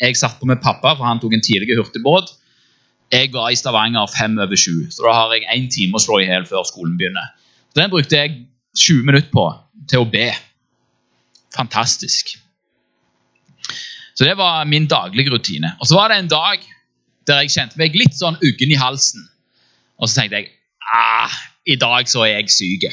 Jeg 0.00 0.16
satt 0.16 0.38
på 0.40 0.48
med 0.48 0.62
pappa, 0.64 0.94
for 0.96 1.04
han 1.04 1.20
tok 1.20 1.34
en 1.36 1.44
tidlig 1.44 1.76
hurtigbåt. 1.76 2.32
Jeg 3.12 3.28
var 3.34 3.50
i 3.52 3.58
Stavanger 3.60 4.08
fem 4.08 4.38
over 4.40 4.56
sju, 4.56 4.88
så 4.88 5.04
da 5.04 5.12
har 5.18 5.34
jeg 5.36 5.44
én 5.52 5.68
time 5.68 5.98
å 5.98 6.02
slå 6.02 6.22
i 6.22 6.30
hjel 6.30 6.48
før 6.48 6.64
skolen 6.64 6.96
begynner. 6.96 7.34
Den 7.76 7.92
brukte 7.92 8.16
jeg 8.16 8.38
20 8.80 9.04
minutter 9.04 9.28
på 9.34 9.44
til 9.92 10.06
å 10.06 10.08
be. 10.08 10.30
Fantastisk. 11.52 12.38
Så 14.14 14.24
det 14.28 14.36
var 14.36 14.64
min 14.68 14.86
daglige 14.90 15.32
rutine. 15.32 15.74
Og 15.80 15.88
så 15.88 15.96
var 15.96 16.12
det 16.12 16.18
en 16.18 16.30
dag 16.32 16.64
der 17.26 17.44
jeg 17.44 17.54
kjente 17.54 17.78
meg 17.80 17.96
litt 17.96 18.16
sånn 18.18 18.36
uggen 18.42 18.74
i 18.74 18.78
halsen. 18.78 19.24
Og 20.02 20.10
så 20.10 20.20
tenkte 20.20 20.42
jeg 20.42 20.50
ah, 20.92 21.32
i 21.64 21.76
dag 21.78 22.08
så 22.10 22.24
er 22.26 22.36
jeg 22.40 22.52
syk. 22.52 22.88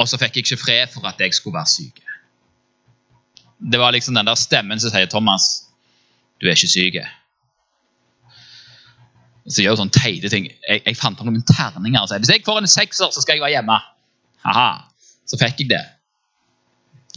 Og 0.00 0.08
så 0.10 0.18
fikk 0.18 0.38
jeg 0.38 0.46
ikke 0.46 0.62
fred 0.64 0.92
for 0.92 1.06
at 1.08 1.20
jeg 1.22 1.34
skulle 1.36 1.56
være 1.58 1.70
syk. 1.70 2.02
Det 3.62 3.78
var 3.78 3.94
liksom 3.94 4.16
den 4.18 4.26
der 4.26 4.38
stemmen 4.38 4.80
som 4.82 4.90
sier 4.90 5.06
Thomas, 5.06 5.68
du 6.42 6.48
er 6.48 6.56
ikke 6.56 6.72
syk. 6.72 6.98
Så 9.46 9.60
jeg 9.60 9.68
gjør 9.68 9.80
sånne 9.80 9.94
teite 9.94 10.30
ting. 10.30 10.48
Jeg, 10.50 10.82
jeg 10.86 10.98
fant 10.98 11.18
på 11.18 11.26
noen 11.26 11.42
terninger. 11.46 12.06
Så 12.06 12.18
hvis 12.22 12.30
jeg 12.30 12.44
får 12.46 12.60
en 12.62 12.70
sekser, 12.70 13.10
så 13.10 13.22
skal 13.22 13.38
jeg 13.38 13.44
være 13.44 13.56
hjemme. 13.56 13.78
Haha. 14.46 14.68
Så 15.26 15.38
fikk 15.38 15.62
jeg 15.62 15.72
det. 15.72 15.82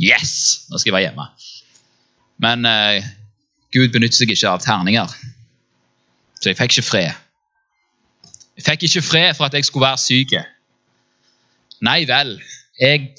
Yes! 0.02 0.66
Nå 0.70 0.80
skal 0.82 0.92
jeg 0.92 0.98
være 0.98 1.08
hjemme. 1.10 1.28
Men 2.42 2.66
eh, 2.66 3.06
Gud 3.76 3.92
benytter 3.94 4.18
seg 4.18 4.34
ikke 4.34 4.52
av 4.52 4.64
terninger. 4.64 5.14
Så 6.40 6.52
jeg 6.52 6.60
fikk 6.60 6.76
ikke 6.78 6.90
fred. 6.90 7.22
Jeg 8.56 8.66
fikk 8.68 8.88
ikke 8.88 9.04
fred 9.04 9.34
for 9.36 9.48
at 9.48 9.56
jeg 9.58 9.68
skulle 9.68 9.88
være 9.88 10.02
syk. 10.02 10.36
Nei 11.84 12.04
vel, 12.08 12.38
jeg 12.80 13.10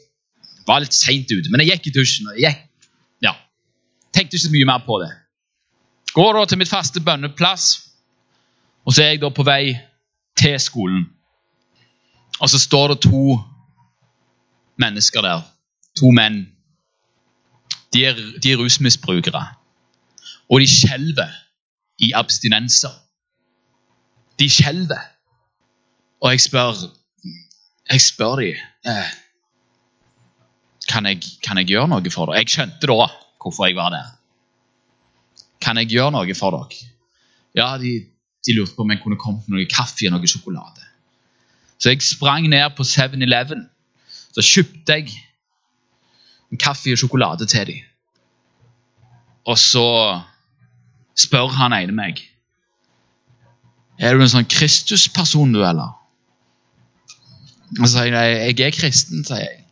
var 0.67 0.83
litt 0.83 0.97
seint 0.97 1.31
ute, 1.31 1.51
men 1.51 1.63
jeg 1.63 1.77
gikk 1.77 1.91
i 1.91 1.97
dusjen. 1.99 2.29
og 2.31 2.39
jeg 2.41 2.55
gikk, 2.55 2.63
ja, 3.25 3.35
tenkte 4.15 4.37
ikke 4.37 4.47
så 4.47 4.55
mye 4.55 4.69
mer 4.69 4.85
på 4.87 5.01
det. 5.03 5.11
Går 6.17 6.39
da 6.39 6.45
til 6.49 6.61
mitt 6.63 6.73
faste 6.73 7.03
bønneplass, 7.05 7.67
og 8.87 8.95
så 8.95 9.03
er 9.03 9.15
jeg 9.15 9.23
da 9.25 9.31
på 9.35 9.45
vei 9.45 9.77
til 10.39 10.57
skolen. 10.61 11.05
Og 12.41 12.51
så 12.53 12.61
står 12.61 12.95
det 12.95 13.03
to 13.05 13.37
mennesker 14.81 15.25
der. 15.25 15.45
To 16.01 16.13
menn. 16.13 16.45
De 17.97 18.05
er, 18.05 18.19
de 18.43 18.53
er 18.53 18.61
rusmisbrukere. 18.61 19.43
Og 20.53 20.61
de 20.61 20.69
skjelver 20.69 21.33
i 21.99 22.13
abstinenser. 22.15 22.93
De 24.39 24.51
skjelver. 24.53 25.01
Og 26.21 26.31
jeg 26.31 26.41
spør 26.41 26.75
Jeg 27.91 28.01
spør 28.03 28.41
de, 28.41 28.49
eh, 28.91 29.11
kan, 30.91 31.07
jeg, 31.07 31.23
kan 31.43 31.59
jeg 31.59 31.69
gjøre 31.71 31.89
noe 31.89 32.11
for 32.11 32.27
dere. 32.27 32.41
Jeg 32.43 32.51
skjønte 32.51 32.89
da 32.91 33.07
hvorfor 33.43 33.69
jeg 33.69 33.77
var 33.79 33.93
der. 33.95 34.09
Kan 35.63 35.79
jeg 35.79 35.93
gjøre 35.95 36.11
noe 36.17 36.35
for 36.35 36.57
dere? 36.57 36.89
Ja, 37.55 37.69
de, 37.79 37.93
de 38.43 38.57
lurte 38.57 38.75
på 38.75 38.83
om 38.83 38.91
jeg 38.91 39.01
kunne 39.05 39.21
kommet 39.23 39.47
med 39.47 39.61
noe 39.61 39.71
kaffe 39.71 40.11
og 40.11 40.17
noe 40.17 40.29
sjokolade. 40.29 40.83
Så 41.79 41.95
jeg 41.95 42.03
sprang 42.03 42.49
ned 42.51 42.75
på 42.77 42.83
7-Eleven. 42.83 43.69
Så 44.35 44.43
kjøpte 44.43 44.99
jeg 44.99 45.15
kaffe 46.63 46.95
og 46.95 47.01
sjokolade 47.01 47.47
til 47.51 47.67
dem. 47.67 47.85
Og 49.47 49.59
så 49.59 49.87
spør 51.19 51.53
han 51.55 51.75
ene 51.77 51.95
meg 51.95 52.23
Er 53.97 54.13
du 54.13 54.21
en 54.21 54.29
sånn 54.29 54.49
Kristusperson, 54.51 55.55
du, 55.55 55.63
eller? 55.65 55.95
Og 57.79 57.87
så 57.87 57.93
sier 57.95 58.13
jeg 58.13 58.59
jeg 58.59 58.67
er 58.67 58.77
kristen, 58.77 59.25
sier 59.25 59.41
jeg. 59.41 59.63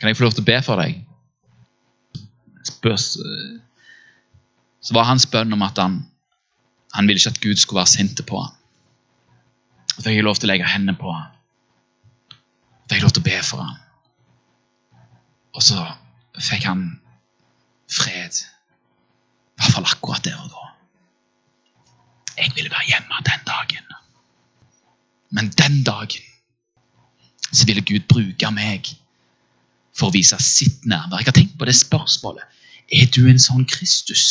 Kan 0.00 0.10
jeg 0.10 0.18
få 0.18 0.26
lov 0.26 0.36
til 0.36 0.44
å 0.44 0.50
be 0.50 0.58
for 0.64 0.80
deg? 0.80 1.00
Spørs, 2.68 3.06
så 4.84 4.96
var 4.96 5.08
hans 5.08 5.26
bønn 5.28 5.56
om 5.56 5.64
at 5.64 5.80
han, 5.80 5.98
han 6.94 7.08
ville 7.08 7.20
ikke 7.20 7.34
at 7.34 7.42
Gud 7.42 7.60
skulle 7.60 7.80
være 7.80 7.94
sint 7.94 8.20
på 8.28 8.40
ham. 8.40 8.54
Så 9.94 10.04
fikk 10.04 10.20
jeg 10.20 10.24
lov 10.24 10.38
til 10.40 10.48
å 10.48 10.52
legge 10.52 10.68
hendene 10.68 10.96
på 11.00 11.12
ham. 11.12 11.32
Så 12.32 12.92
fikk 12.92 12.98
jeg 13.00 13.06
lov 13.08 13.16
til 13.16 13.24
å 13.24 13.28
be 13.30 13.40
for 13.48 13.64
ham. 13.64 13.80
Og 15.52 15.62
så 15.62 15.84
fikk 16.38 16.64
han 16.68 17.00
fred. 17.90 18.40
I 18.40 19.62
hvert 19.62 19.74
fall 19.74 19.88
akkurat 19.90 20.24
der 20.24 20.38
og 20.40 20.50
da. 20.52 20.66
Jeg 22.38 22.52
ville 22.56 22.70
være 22.70 22.88
hjemme 22.88 23.22
den 23.26 23.46
dagen. 23.46 23.86
Men 25.30 25.50
den 25.58 25.84
dagen 25.84 26.26
så 27.52 27.66
ville 27.66 27.82
Gud 27.82 28.06
bruke 28.08 28.50
meg 28.54 28.88
for 29.96 30.08
å 30.08 30.14
vise 30.14 30.38
sitt 30.42 30.86
nærvær. 30.86 31.20
Jeg 31.20 31.30
har 31.32 31.36
tenkt 31.36 31.58
på 31.58 31.68
det 31.68 31.76
spørsmålet. 31.76 32.46
Er 32.92 33.10
du 33.14 33.26
en 33.30 33.42
sånn 33.42 33.66
Kristus? 33.70 34.24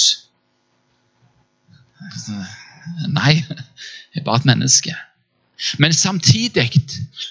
Nei, 3.11 3.35
jeg 3.43 4.21
er 4.21 4.25
bare 4.25 4.41
et 4.41 4.47
menneske. 4.49 4.95
Men 5.79 5.93
samtidig 5.93 6.71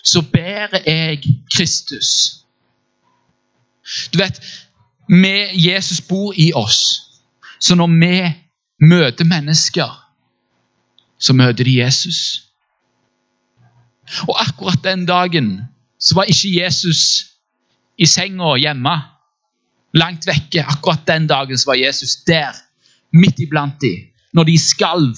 så 0.05 0.23
bærer 0.23 0.85
jeg 0.85 1.23
Kristus. 1.55 2.45
Du 4.13 4.19
vet, 4.19 4.41
vi, 5.09 5.35
Jesus 5.71 6.01
bor 6.01 6.33
i 6.37 6.53
oss. 6.55 7.03
Så 7.61 7.75
når 7.75 7.87
vi 8.01 8.35
møter 8.87 9.25
mennesker, 9.25 9.91
så 11.19 11.33
møter 11.33 11.65
de 11.65 11.79
Jesus. 11.81 12.45
Og 14.29 14.37
akkurat 14.41 14.85
den 14.85 15.07
dagen 15.07 15.63
så 15.99 16.15
var 16.15 16.31
ikke 16.31 16.53
Jesus 16.63 17.25
i 17.99 18.07
senga 18.07 18.55
hjemme, 18.57 18.95
langt 19.95 20.27
vekke. 20.27 20.63
Akkurat 20.63 21.07
den 21.09 21.27
dagen 21.27 21.59
så 21.59 21.73
var 21.73 21.81
Jesus 21.81 22.17
der, 22.27 22.55
midt 23.13 23.41
iblant 23.41 23.81
de, 23.83 23.95
når 24.33 24.45
de 24.45 24.59
skalv 24.59 25.17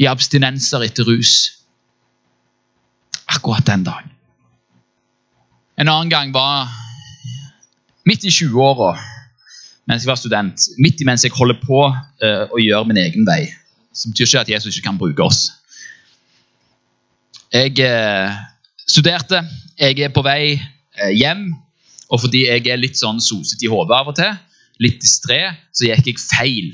i 0.00 0.06
abstinenser 0.08 0.86
etter 0.86 1.04
rus. 1.04 1.34
Akkurat 3.28 3.66
den 3.66 3.84
dagen. 3.84 4.10
En 5.78 5.88
annen 5.88 6.10
gang 6.10 6.32
var 6.34 6.70
midt 8.08 8.24
i 8.24 8.32
20-åra, 8.32 8.94
mens 9.90 10.04
jeg 10.04 10.10
var 10.10 10.18
student, 10.20 10.66
midt 10.80 11.00
imens 11.02 11.24
jeg 11.26 11.34
holder 11.34 11.58
på 11.62 11.80
uh, 11.88 12.44
å 12.46 12.60
gjøre 12.60 12.88
min 12.88 13.00
egen 13.00 13.26
vei. 13.28 13.42
Som 13.96 14.12
betyr 14.12 14.28
ikke 14.28 14.44
at 14.44 14.52
Jesus 14.52 14.76
ikke 14.76 14.88
kan 14.88 15.00
bruke 15.00 15.24
oss. 15.24 15.48
Jeg 17.50 17.74
uh, 17.82 18.36
studerte. 18.86 19.42
Jeg 19.80 19.98
er 20.06 20.12
på 20.14 20.22
vei 20.26 20.54
uh, 20.56 21.10
hjem. 21.10 21.48
Og 22.10 22.22
fordi 22.24 22.44
jeg 22.46 22.66
er 22.70 22.80
litt 22.80 22.98
sånn 22.98 23.20
sosete 23.22 23.66
i 23.66 23.70
hodet 23.70 23.94
av 23.94 24.08
og 24.10 24.16
til, 24.18 24.38
litt 24.82 24.96
distré, 24.98 25.44
så 25.70 25.86
gikk 25.86 26.08
jeg 26.10 26.22
feil. 26.22 26.70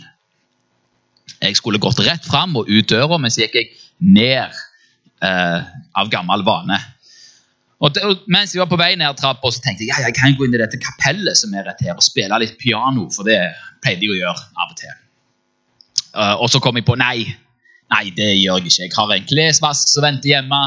Jeg 1.42 1.58
skulle 1.58 1.80
gått 1.82 2.00
rett 2.06 2.24
fram 2.24 2.56
og 2.56 2.70
ut 2.70 2.88
døra, 2.88 3.18
men 3.20 3.32
så 3.32 3.42
gikk 3.42 3.58
jeg 3.58 3.74
ned 4.00 4.56
av 5.20 6.08
gammel 6.12 6.44
vane. 6.46 6.78
Og 7.84 7.92
det, 7.92 8.02
mens 8.32 8.54
jeg 8.54 8.62
var 8.62 8.70
på 8.70 8.78
vei 8.80 8.94
ned 8.96 9.18
trappa, 9.20 9.50
tenkte 9.52 9.84
jeg 9.84 9.92
ja, 9.92 9.98
jeg 10.06 10.16
kan 10.16 10.36
gå 10.36 10.46
inn 10.46 10.54
i 10.56 10.60
dette 10.62 10.80
kapellet 10.80 11.36
som 11.36 11.52
er 11.52 11.66
rett 11.68 11.82
her, 11.84 11.96
og 11.98 12.04
spille 12.04 12.38
litt 12.40 12.56
piano, 12.60 13.04
for 13.12 13.28
det 13.28 13.36
pleide 13.84 14.06
jeg 14.06 14.14
å 14.14 14.20
gjøre 14.22 14.46
av 14.56 14.70
og 14.72 14.78
til. 14.80 14.94
Uh, 16.16 16.34
og 16.40 16.48
så 16.48 16.62
kom 16.64 16.78
jeg 16.80 16.86
på 16.88 16.96
nei, 16.96 17.26
nei, 17.92 18.04
det 18.16 18.30
gjør 18.38 18.62
jeg 18.62 18.72
ikke. 18.72 18.86
Jeg 18.86 18.96
har 18.96 19.12
en 19.18 19.28
klesvask 19.28 19.92
som 19.92 20.06
venter 20.06 20.32
hjemme. 20.32 20.62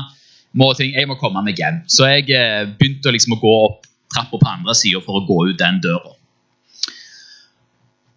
Må 0.58 0.70
ting, 0.78 0.94
jeg 0.94 1.10
må 1.10 1.18
komme 1.18 1.42
meg 1.46 1.58
hjem. 1.58 1.82
Så 1.90 2.06
jeg 2.12 2.30
uh, 2.30 2.70
begynte 2.78 3.14
liksom 3.16 3.34
å 3.38 3.42
gå 3.42 3.56
opp 3.66 3.90
trappa 4.14 4.38
på 4.38 4.50
andre 4.50 4.78
sida 4.78 5.02
for 5.06 5.20
å 5.20 5.26
gå 5.26 5.40
ut 5.50 5.58
den 5.58 5.82
døra. 5.82 6.14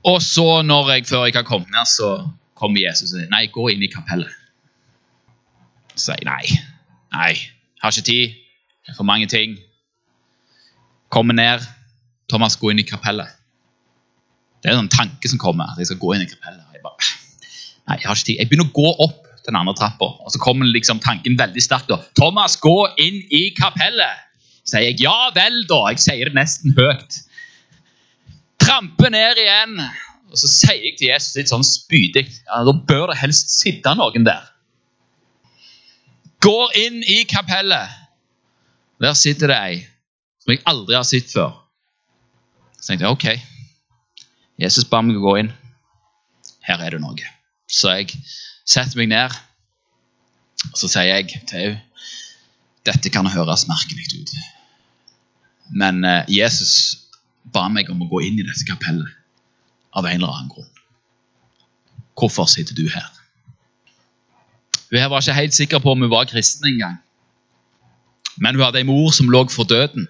Og 0.09 0.21
så, 0.25 0.47
når 0.67 0.97
jeg, 0.97 1.09
før 1.09 1.27
jeg 1.29 1.37
har 1.39 1.49
kommet 1.49 1.73
ned, 1.73 1.89
så 1.89 2.13
kommer 2.59 2.83
Jesus 2.83 3.13
og 3.13 3.21
sier 3.21 3.33
nei, 3.33 3.47
gå 3.55 3.69
inn 3.73 3.85
i 3.85 3.91
kapellet. 3.93 4.33
Så 5.95 6.11
sier 6.11 6.25
jeg 6.25 6.29
nei, 6.29 6.63
nei, 7.15 7.33
har 7.81 7.95
ikke 7.95 8.09
tid. 8.09 8.39
For 8.97 9.07
mange 9.07 9.27
ting. 9.31 9.57
Kommer 11.11 11.37
ned. 11.37 11.63
Thomas, 12.31 12.57
gå 12.57 12.73
inn 12.73 12.81
i 12.83 12.87
kapellet. 12.89 13.31
Det 14.63 14.71
er 14.71 14.79
en 14.79 14.91
tanke 14.91 15.29
som 15.29 15.39
kommer. 15.43 15.71
at 15.71 15.79
Jeg 15.79 15.91
skal 15.91 16.01
gå 16.03 16.15
inn 16.15 16.25
i 16.25 16.31
kapellet. 16.31 16.65
Jeg 16.73 16.83
bare, 16.85 17.13
nei, 17.89 17.99
jeg 17.99 18.09
har 18.09 18.17
ikke 18.17 18.29
tid. 18.31 18.41
Jeg 18.41 18.51
begynner 18.51 18.71
å 18.71 18.77
gå 18.77 18.95
opp 19.07 19.29
den 19.47 19.59
andre 19.59 19.75
trappa, 19.75 20.07
og 20.23 20.31
så 20.31 20.39
kommer 20.39 20.69
liksom 20.71 21.01
tanken 21.03 21.35
veldig 21.39 21.63
sterkt. 21.63 21.91
da. 21.91 21.99
Thomas, 22.19 22.57
gå 22.63 22.77
inn 23.03 23.23
i 23.31 23.49
kapellet! 23.59 24.29
Sier 24.63 24.87
jeg. 24.87 25.01
Ja 25.03 25.33
vel, 25.35 25.65
da. 25.67 25.81
Jeg 25.91 26.03
sier 26.05 26.31
det 26.31 26.39
nesten 26.39 26.75
høyt. 26.77 27.19
Tramper 28.63 29.11
ned 29.11 29.41
igjen. 29.43 29.81
Og 30.33 30.39
så 30.39 30.49
sier 30.49 30.79
jeg 30.87 30.95
til 31.01 31.11
Jesus 31.11 31.35
litt 31.37 31.51
sånn 31.51 31.67
spydig 31.67 32.23
ja, 32.25 32.63
Da 32.65 32.73
bør 32.73 33.11
det 33.11 33.19
helst 33.21 33.51
sitte 33.53 33.93
noen 33.99 34.25
der. 34.25 34.47
Går 36.43 36.79
inn 36.79 37.03
i 37.05 37.21
kapellet. 37.29 37.99
Der 39.03 39.15
sitter 39.19 39.51
det 39.51 39.59
ei 39.59 39.81
som 40.43 40.53
jeg 40.55 40.63
aldri 40.67 40.97
har 40.99 41.07
sett 41.07 41.31
før. 41.31 41.55
Så 42.79 42.91
tenkte 42.91 43.07
jeg 43.07 43.15
ok, 43.15 43.27
Jesus 44.63 44.87
ba 44.91 45.03
meg 45.03 45.19
å 45.19 45.23
gå 45.23 45.37
inn. 45.43 45.53
Her 46.67 46.83
er 46.83 46.95
det 46.95 47.03
noe. 47.03 47.31
Så 47.71 47.95
jeg 47.95 48.15
setter 48.67 48.99
meg 48.99 49.11
ned, 49.13 49.35
og 50.71 50.77
så 50.79 50.91
sier 50.91 51.09
jeg 51.11 51.31
til 51.51 51.59
henne 51.59 51.81
dette 52.83 53.13
kan 53.15 53.29
høres 53.31 53.69
merkelig 53.71 54.09
ut. 54.11 54.31
Men 55.71 56.03
eh, 56.03 56.25
Jesus 56.35 56.73
ba 57.55 57.69
meg 57.71 57.91
om 57.93 58.03
å 58.03 58.09
gå 58.11 58.25
inn 58.27 58.41
i 58.41 58.47
dette 58.47 58.67
kapellet 58.67 59.07
av 59.95 60.09
en 60.09 60.17
eller 60.17 60.33
annen 60.33 60.51
grunn. 60.51 60.71
Hvorfor 62.19 62.49
sitter 62.51 62.75
du 62.75 62.89
her? 62.91 63.07
Hun 64.91 64.99
var 65.15 65.23
ikke 65.23 65.39
helt 65.39 65.55
sikker 65.55 65.81
på 65.85 65.95
om 65.95 66.03
hun 66.05 66.11
var 66.11 66.27
kristen 66.27 66.73
engang. 66.73 66.99
Men 68.43 68.57
hun 68.57 68.65
hadde 68.65 68.81
en 68.83 68.91
mor 68.91 69.13
som 69.15 69.31
lå 69.31 69.45
for 69.55 69.69
døden. 69.71 70.09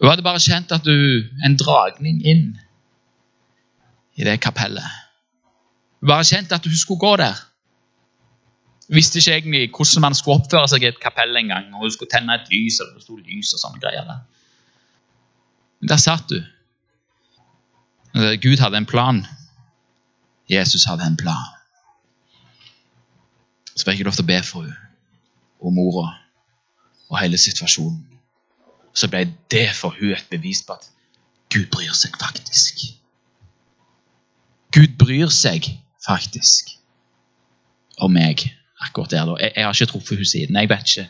Hun 0.00 0.08
hadde 0.10 0.26
bare 0.26 0.42
kjent 0.42 0.72
at 0.74 0.86
hun, 0.86 1.28
en 1.46 1.56
dragning 1.58 2.18
inn 2.26 2.48
i 4.18 4.26
det 4.26 4.40
kapellet. 4.42 4.96
Hun 6.00 6.10
bare 6.10 6.26
kjent 6.26 6.52
at 6.54 6.66
hun 6.66 6.76
skulle 6.76 7.02
gå 7.02 7.16
der. 7.22 7.38
Hun 8.88 8.98
visste 8.98 9.18
ikke 9.18 9.36
egentlig 9.36 9.70
hvordan 9.76 10.06
man 10.08 10.18
skulle 10.18 10.40
oppføre 10.40 10.68
seg 10.72 10.82
i 10.82 10.90
et 10.90 11.00
kapell 11.02 11.36
engang. 11.36 11.70
og 11.74 11.86
hun 11.86 11.94
skulle 11.94 12.10
tenne 12.10 12.34
et 12.34 12.50
lys 12.50 12.80
eller 12.80 12.94
det 12.98 13.06
sto 13.06 13.16
lys 13.16 13.54
og 13.54 13.62
sånne 13.62 13.82
greier. 13.82 14.04
der. 14.04 14.20
Men 15.80 15.88
der 15.88 15.96
satt 16.02 16.34
hun. 16.34 16.46
Gud 18.42 18.58
hadde 18.58 18.76
en 18.76 18.86
plan. 18.86 19.26
Jesus 20.50 20.84
hadde 20.84 21.06
en 21.06 21.16
plan. 21.16 21.50
Så 23.76 23.84
fikk 23.84 24.00
jeg 24.00 24.08
lov 24.08 24.18
til 24.18 24.26
å 24.26 24.32
be 24.32 24.42
for 24.42 24.66
henne 24.66 24.86
og 25.58 25.74
mora 25.74 26.08
og 27.08 27.20
hele 27.20 27.38
situasjonen. 27.40 28.04
Så 28.94 29.08
ble 29.08 29.24
det 29.52 29.68
for 29.76 29.94
hun 29.98 30.14
et 30.16 30.30
bevis 30.30 30.62
på 30.66 30.76
at 30.76 30.88
Gud 31.52 31.68
bryr 31.72 31.94
seg 31.96 32.16
faktisk. 32.20 32.82
Gud 34.74 34.96
bryr 35.00 35.30
seg 35.32 35.70
faktisk 36.04 36.74
om 38.04 38.12
meg 38.12 38.44
akkurat 38.84 39.10
der. 39.14 39.30
Jeg, 39.40 39.52
jeg 39.56 39.64
har 39.64 39.74
ikke 39.74 39.92
truffet 39.92 40.18
henne 40.18 40.32
siden. 40.32 40.60
Jeg 40.60 40.70
vet 40.70 40.92
ikke 40.92 41.08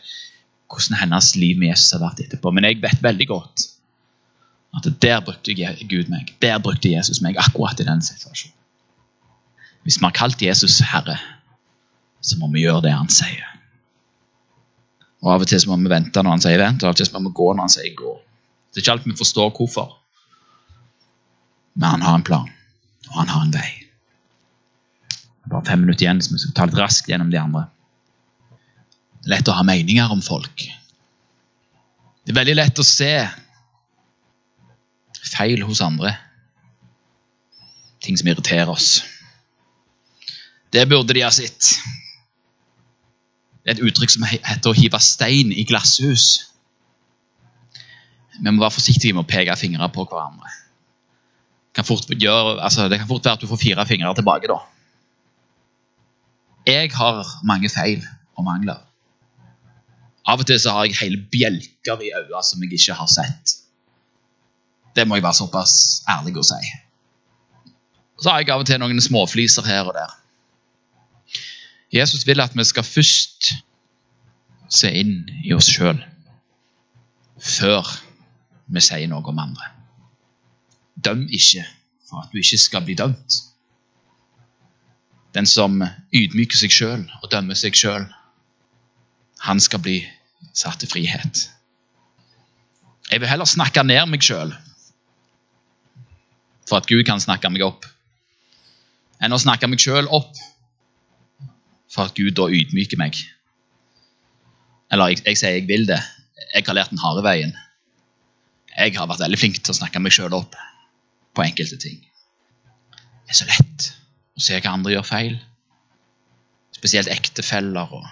hvordan 0.69 0.99
hennes 1.01 1.33
liv 1.35 1.57
med 1.57 1.71
Jesus 1.71 1.91
har 1.95 2.03
vært 2.03 2.23
etterpå, 2.23 2.51
men 2.53 2.67
jeg 2.67 2.81
vet 2.83 3.03
veldig 3.03 3.27
godt 3.27 3.67
at 4.77 4.85
der 5.01 5.19
brukte 5.25 5.55
Gud 5.89 6.11
meg. 6.13 6.35
Der 6.41 6.59
brukte 6.61 6.91
Jesus 6.91 7.23
meg 7.25 7.37
akkurat 7.41 7.79
i 7.81 7.87
den 7.87 8.01
situasjonen. 8.05 8.55
Hvis 9.83 9.97
vi 9.97 10.05
har 10.05 10.13
kalt 10.13 10.41
Jesus 10.41 10.79
Herre, 10.85 11.17
så 12.21 12.37
må 12.37 12.51
vi 12.53 12.65
gjøre 12.67 12.83
det 12.85 12.93
han 12.93 13.09
sier. 13.09 13.47
Og 15.19 15.33
Av 15.33 15.43
og 15.43 15.49
til 15.51 15.59
så 15.59 15.71
må 15.71 15.79
vi 15.81 15.91
vente 15.91 16.23
når 16.23 16.37
han 16.37 16.43
sier 16.43 16.61
vent, 16.61 16.83
og 16.83 16.89
av 16.89 16.95
og 16.95 16.99
til 16.99 17.07
så 17.09 17.17
må 17.17 17.29
vi 17.29 17.37
gå 17.39 17.47
når 17.51 17.65
han 17.65 17.73
sier 17.73 17.95
gå. 17.97 18.13
Det 18.69 18.79
er 18.79 18.85
ikke 18.85 18.95
alt 18.95 19.07
vi 19.09 19.17
forstår 19.19 19.51
hvorfor, 19.57 19.91
men 21.79 21.95
han 21.95 22.05
har 22.05 22.17
en 22.19 22.25
plan, 22.27 22.47
og 23.09 23.17
han 23.17 23.31
har 23.33 23.43
en 23.45 23.53
vei. 23.55 23.69
Bare 25.49 25.65
fem 25.65 25.83
minutter 25.83 26.05
igjen, 26.05 26.21
så 26.21 26.35
vi 26.35 26.41
skal 26.43 26.55
ta 26.55 26.67
litt 26.69 26.79
raskt 26.79 27.09
gjennom 27.09 27.31
de 27.33 27.39
andre. 27.41 27.65
Det 29.19 29.27
er 29.27 29.35
lett 29.35 29.51
å 29.51 29.55
ha 29.57 29.65
meninger 29.67 30.11
om 30.13 30.21
folk. 30.23 30.65
Det 32.23 32.33
er 32.33 32.39
veldig 32.39 32.57
lett 32.59 32.79
å 32.79 32.85
se 32.85 33.13
feil 35.33 35.63
hos 35.65 35.81
andre. 35.83 36.13
Ting 38.03 38.19
som 38.19 38.29
irriterer 38.29 38.69
oss. 38.71 39.01
Det 40.69 40.85
burde 40.87 41.15
de 41.17 41.25
ha 41.25 41.31
sett. 41.33 41.73
Det 43.63 43.71
er 43.71 43.77
et 43.77 43.85
uttrykk 43.89 44.13
som 44.13 44.25
heter 44.25 44.71
å 44.71 44.77
hive 44.77 44.99
stein 45.03 45.51
i 45.51 45.65
glasshus. 45.67 46.27
Vi 48.39 48.47
må 48.47 48.61
være 48.61 48.77
forsiktige 48.77 49.15
med 49.15 49.25
å 49.25 49.29
peke 49.29 49.55
fingre 49.59 49.89
på 49.93 50.05
hverandre. 50.07 50.51
Kan 51.75 51.85
gjøre, 51.85 52.59
altså, 52.63 52.87
det 52.89 52.99
kan 52.99 53.07
fort 53.07 53.25
være 53.25 53.37
at 53.37 53.43
du 53.43 53.47
får 53.47 53.61
fire 53.61 53.85
fingre 53.85 54.13
tilbake. 54.15 54.47
da. 54.47 54.59
Jeg 56.67 56.91
har 56.95 57.27
mange 57.43 57.69
feil 57.69 58.03
og 58.37 58.45
mangler. 58.47 58.79
Av 60.27 60.39
og 60.39 60.47
til 60.47 60.59
så 60.61 60.75
har 60.75 60.85
jeg 60.85 60.99
hele 60.99 61.23
bjelker 61.31 62.03
i 62.03 62.11
øynene 62.13 62.43
som 62.45 62.63
jeg 62.63 62.73
ikke 62.77 62.97
har 62.99 63.09
sett. 63.09 63.55
Det 64.95 65.07
må 65.07 65.17
jeg 65.17 65.23
være 65.23 65.39
såpass 65.39 66.03
ærlig 66.09 66.35
å 66.37 66.45
si. 66.45 66.59
Så 68.19 68.29
har 68.29 68.41
jeg 68.41 68.51
av 68.53 68.63
og 68.63 68.67
til 68.67 68.81
noen 68.81 69.01
småfliser 69.01 69.65
her 69.65 69.87
og 69.87 69.95
der. 69.95 70.18
Jesus 71.93 72.27
vil 72.27 72.41
at 72.41 72.55
vi 72.55 72.63
skal 72.63 72.85
først 72.85 73.51
se 74.69 74.91
inn 74.93 75.25
i 75.41 75.53
oss 75.55 75.69
sjøl 75.73 75.97
før 77.39 77.87
vi 78.69 78.81
sier 78.83 79.09
noe 79.09 79.25
om 79.31 79.41
andre. 79.41 79.71
Døm 81.01 81.25
ikke 81.33 81.65
for 82.09 82.21
at 82.21 82.33
du 82.33 82.37
ikke 82.41 82.59
skal 82.61 82.85
bli 82.85 82.97
dømt. 82.99 83.39
Den 85.33 85.49
som 85.49 85.81
ydmyker 86.13 86.57
seg 86.57 86.73
sjøl 86.73 87.05
og 87.21 87.29
dømmer 87.31 87.57
seg 87.57 87.77
sjøl, 87.77 88.05
han 89.45 89.61
skal 89.63 89.81
bli 89.81 90.01
satt 90.53 90.81
til 90.81 90.91
frihet. 90.91 91.47
Jeg 93.09 93.21
vil 93.21 93.29
heller 93.29 93.49
snakke 93.49 93.83
ned 93.85 94.09
meg 94.11 94.25
sjøl 94.25 94.53
for 96.69 96.77
at 96.77 96.89
Gud 96.89 97.01
kan 97.07 97.21
snakke 97.21 97.49
meg 97.49 97.63
opp, 97.65 97.87
enn 99.17 99.33
å 99.33 99.41
snakke 99.41 99.69
meg 99.69 99.81
sjøl 99.81 100.05
opp 100.13 100.37
for 101.89 102.05
at 102.05 102.15
Gud 102.17 102.35
da 102.37 102.47
ydmyker 102.53 102.99
meg. 103.01 103.17
Eller 104.93 105.13
jeg, 105.13 105.23
jeg, 105.25 105.39
sier 105.41 105.57
jeg 105.57 105.67
vil 105.69 105.87
det. 105.89 105.99
Jeg 106.53 106.65
har 106.67 106.77
lært 106.77 106.93
den 106.93 107.01
harde 107.01 107.23
veien. 107.25 107.53
Jeg 108.75 108.95
har 108.95 109.09
vært 109.09 109.23
veldig 109.25 109.39
flink 109.41 109.59
til 109.59 109.73
å 109.73 109.79
snakke 109.81 110.01
meg 110.01 110.13
sjøl 110.15 110.35
opp 110.37 110.55
på 111.35 111.45
enkelte 111.45 111.77
ting. 111.81 111.99
Det 113.25 113.35
er 113.35 113.39
så 113.41 113.49
lett 113.49 113.89
å 114.37 114.43
se 114.45 114.57
hva 114.57 114.73
andre 114.73 114.95
gjør 114.95 115.05
feil. 115.05 115.35
Spesielt 116.73 117.11
ektefeller 117.11 117.91
og 117.99 118.07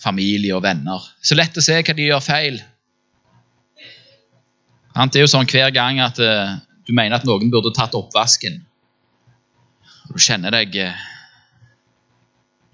familie 0.00 0.54
og 0.56 0.62
venner. 0.64 1.02
Så 1.20 1.36
lett 1.36 1.56
å 1.56 1.64
se 1.64 1.80
hva 1.80 1.96
de 1.96 2.08
gjør 2.08 2.24
feil. 2.24 2.62
Det 4.96 5.18
er 5.18 5.26
jo 5.26 5.28
sånn 5.28 5.48
hver 5.50 5.72
gang 5.76 6.00
at 6.00 6.16
uh, 6.22 6.56
du 6.88 6.94
mener 6.96 7.18
at 7.18 7.26
noen 7.28 7.50
burde 7.52 7.74
tatt 7.76 7.96
oppvasken. 7.98 8.62
Du 10.08 10.16
kjenner 10.22 10.54
deg 10.54 10.78
uh, 10.80 11.04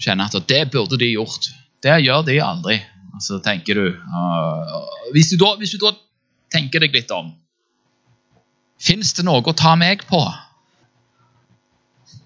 kjenner 0.03 0.29
at 0.29 0.49
det 0.51 0.63
burde 0.73 0.99
de 1.01 1.13
gjort. 1.15 1.51
Det 1.83 1.99
gjør 2.05 2.25
de 2.27 2.39
aldri. 2.43 2.79
Så 3.23 3.39
tenker 3.45 3.79
du 3.79 3.87
uh, 3.93 4.79
hvis, 5.15 5.31
du 5.31 5.37
da, 5.41 5.53
hvis, 5.61 5.75
du 5.77 5.83
da, 5.83 5.93
tenker 6.53 6.83
deg 6.83 6.95
litt 6.97 7.11
om 7.13 7.35
Fins 8.83 9.13
det 9.15 9.23
noe 9.23 9.45
å 9.47 9.55
ta 9.55 9.77
meg 9.79 10.01
på? 10.09 10.19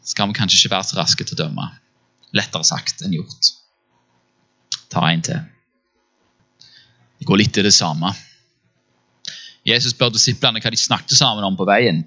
Skal 0.06 0.30
vi 0.30 0.38
kanskje 0.38 0.62
ikke 0.62 0.72
være 0.72 0.88
så 0.88 0.96
raske 0.96 1.26
til 1.26 1.36
å 1.36 1.40
dømme. 1.42 1.66
Lettere 2.32 2.64
sagt 2.64 3.02
enn 3.04 3.12
gjort. 3.12 3.50
Ta 4.88 5.02
en 5.10 5.24
til. 5.26 5.42
Det 7.20 7.28
går 7.28 7.42
litt 7.42 7.60
i 7.60 7.66
det 7.66 7.74
samme. 7.76 8.14
Jesus 9.66 9.92
spør 9.92 10.14
disiplene 10.14 10.62
hva 10.62 10.72
de 10.72 10.80
snakket 10.80 11.18
sammen 11.18 11.44
om 11.44 11.58
på 11.58 11.66
veien. 11.68 12.04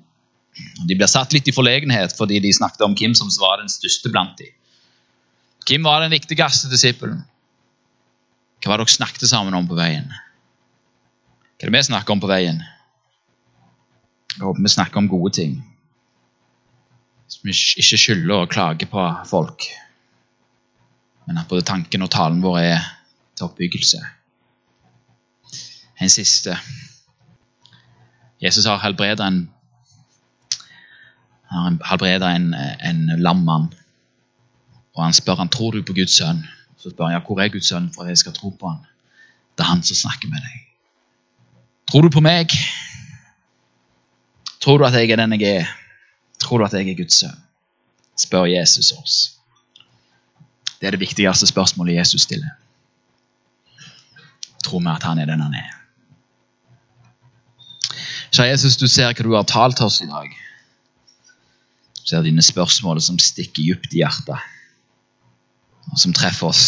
De 0.88 0.96
blir 0.98 1.12
satt 1.12 1.36
litt 1.36 1.48
i 1.52 1.54
forlegenhet 1.54 2.16
fordi 2.18 2.40
de 2.42 2.56
snakket 2.56 2.88
om 2.88 2.96
hvem 2.98 3.14
som 3.18 3.30
var 3.38 3.60
den 3.62 3.70
største 3.70 4.10
blant 4.10 4.38
dem. 4.40 4.50
Hvem 5.70 5.86
var 5.86 6.02
den 6.02 6.16
viktigste 6.16 6.70
disippelen? 6.72 7.22
Hva 8.60 8.72
var 8.72 8.82
det 8.82 8.88
dere 8.88 8.96
snakket 8.98 9.30
sammen 9.30 9.54
om 9.54 9.68
på 9.70 9.78
veien? 9.78 10.08
Hva 10.10 11.68
er 11.68 11.70
det 11.70 11.76
vi 11.76 11.90
snakker 11.92 12.16
om 12.16 12.24
på 12.24 12.30
veien? 12.32 12.64
Jeg 14.34 14.42
håper 14.48 14.66
vi 14.66 14.72
snakker 14.74 14.98
om 15.02 15.10
gode 15.12 15.34
ting. 15.38 15.60
Som 17.30 17.46
vi 17.46 17.54
ikke 17.54 18.02
skylder 18.02 18.34
å 18.40 18.50
klage 18.50 18.88
på 18.90 19.04
folk, 19.30 19.68
men 21.28 21.38
at 21.38 21.50
både 21.52 21.68
tanken 21.70 22.02
og 22.02 22.10
talen 22.10 22.42
vår 22.42 22.58
er 22.64 22.88
til 23.38 23.46
oppbyggelse. 23.46 24.02
En 26.02 26.10
siste. 26.10 26.56
Jesus 28.42 28.66
har 28.66 28.82
helbreda 28.82 29.28
en, 29.30 29.44
en, 31.54 31.78
en 31.84 33.06
lam 33.22 33.46
mann. 33.46 33.70
Og 35.00 35.06
han 35.06 35.16
spør 35.16 35.40
han, 35.40 35.50
tror 35.50 35.72
du 35.72 35.84
på 35.88 35.96
Guds 35.96 36.18
sønn. 36.20 36.42
Så 36.76 36.92
spør 36.92 37.08
han 37.08 37.14
ja, 37.16 37.20
hvor 37.24 37.40
er 37.40 37.52
Guds 37.54 37.70
sønn 37.72 37.88
for 37.96 38.04
at 38.04 38.12
jeg 38.12 38.20
skal 38.26 38.34
tro 38.36 38.50
på 38.52 38.68
han. 38.68 38.82
Det 39.56 39.64
er 39.64 39.70
han 39.72 39.84
som 39.84 39.96
snakker 39.96 40.28
med 40.28 40.44
deg. 40.44 40.66
Tror 41.92 42.04
du 42.04 42.10
på 42.12 42.24
meg? 42.24 42.52
Tror 44.60 44.78
du 44.82 44.86
at 44.88 44.98
jeg 45.00 45.14
er 45.16 45.22
den 45.22 45.38
jeg 45.40 45.62
er? 45.62 45.72
Tror 46.44 46.60
du 46.60 46.68
at 46.68 46.76
jeg 46.76 46.92
er 46.92 47.00
Guds 47.00 47.22
sønn? 47.24 47.40
spør 48.20 48.50
Jesus 48.52 48.92
oss. 48.92 49.16
Det 50.82 50.88
er 50.88 50.92
det 50.92 51.00
viktigste 51.00 51.48
spørsmålet 51.48 51.96
Jesus 51.96 52.28
stiller. 52.28 52.52
Tror 54.64 54.84
vi 54.84 54.92
at 54.92 55.08
han 55.08 55.24
er 55.24 55.32
den 55.32 55.48
han 55.48 55.56
er? 55.56 55.72
Kjære 58.36 58.52
Jesus, 58.52 58.76
du 58.78 58.88
ser 58.92 59.16
hva 59.16 59.24
du 59.24 59.32
har 59.32 59.48
talt 59.48 59.80
oss 59.82 60.04
i 60.04 60.12
dag. 60.12 60.28
Du 61.96 62.04
ser 62.04 62.28
dine 62.28 62.44
spørsmål 62.44 63.00
som 63.02 63.20
stikker 63.20 63.64
dypt 63.64 63.96
i 63.96 64.04
hjertet 64.04 64.59
som 65.98 66.14
treffer 66.14 66.50
oss. 66.50 66.66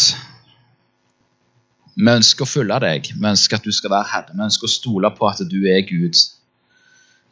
Vi 1.94 2.08
ønsker 2.08 2.46
å 2.46 2.48
følge 2.48 2.78
deg, 2.82 3.10
vi 3.12 3.28
ønsker 3.28 3.58
at 3.58 3.66
du 3.66 3.72
skal 3.74 3.92
være 3.92 4.10
herre. 4.10 4.34
Vi 4.34 4.46
ønsker 4.46 4.68
å 4.68 4.72
stole 4.72 5.10
på 5.14 5.28
at 5.28 5.42
du 5.48 5.58
er 5.68 5.82
Gud. 5.86 6.16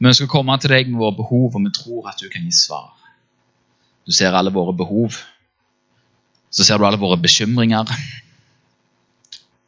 Vi 0.01 0.09
ønsker 0.09 0.29
å 0.29 0.33
komme 0.33 0.57
til 0.61 0.75
deg 0.75 0.91
med 0.91 1.01
våre 1.01 1.17
behov, 1.17 1.57
og 1.57 1.65
vi 1.65 1.73
tror 1.77 2.11
at 2.13 2.21
du 2.21 2.29
kan 2.33 2.45
gi 2.45 2.53
svar. 2.55 2.93
Du 4.05 4.13
ser 4.17 4.37
alle 4.37 4.53
våre 4.53 4.75
behov. 4.77 5.17
Så 6.51 6.67
ser 6.67 6.79
du 6.81 6.87
alle 6.87 7.01
våre 7.01 7.19
bekymringer. 7.21 7.89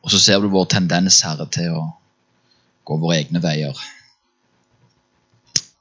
Og 0.03 0.11
så 0.13 0.21
ser 0.21 0.41
du 0.43 0.51
vår 0.53 0.69
tendens, 0.73 1.21
Herre, 1.25 1.47
til 1.53 1.77
å 1.79 1.83
gå 2.85 2.97
våre 3.01 3.21
egne 3.23 3.43
veier. 3.43 3.77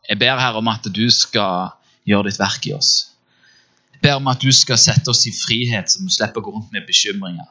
Jeg 0.08 0.20
ber 0.22 0.40
Herre 0.40 0.62
om 0.62 0.70
at 0.72 0.88
du 0.94 1.08
skal 1.12 1.74
gjøre 2.08 2.30
ditt 2.30 2.40
verk 2.42 2.68
i 2.68 2.76
oss. 2.76 3.11
Ber 4.02 4.18
om 4.18 4.30
at 4.32 4.42
du 4.42 4.50
skal 4.56 4.80
sette 4.82 5.12
oss 5.12 5.26
i 5.30 5.34
frihet, 5.36 5.92
så 5.92 6.02
vi 6.02 6.14
slipper 6.14 6.42
å 6.42 6.46
gå 6.46 6.54
rundt 6.56 6.72
med 6.74 6.88
bekymringer. 6.88 7.48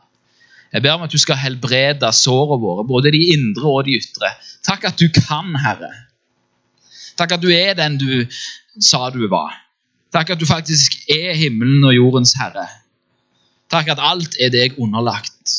Jeg 0.70 0.84
ber 0.84 0.96
om 0.96 1.06
at 1.06 1.14
du 1.14 1.18
skal 1.18 1.38
helbrede 1.38 2.10
sårene 2.14 2.60
våre, 2.62 2.84
både 2.86 3.10
de 3.14 3.22
indre 3.34 3.66
og 3.66 3.86
de 3.86 3.96
ytre. 3.98 4.30
Takk 4.66 4.86
at 4.90 5.02
du 5.02 5.08
kan, 5.14 5.50
Herre. 5.58 5.90
Takk 7.18 7.36
at 7.36 7.42
du 7.42 7.50
er 7.52 7.74
den 7.78 7.98
du 8.00 8.26
sa 8.80 9.08
du 9.12 9.26
var. 9.30 9.56
Takk 10.14 10.34
at 10.34 10.40
du 10.40 10.46
faktisk 10.46 10.96
er 11.10 11.34
himmelen 11.38 11.84
og 11.86 11.94
jordens 11.94 12.32
herre. 12.38 12.66
Takk 13.70 13.92
at 13.94 14.02
alt 14.02 14.38
er 14.42 14.50
deg 14.50 14.78
underlagt. 14.82 15.58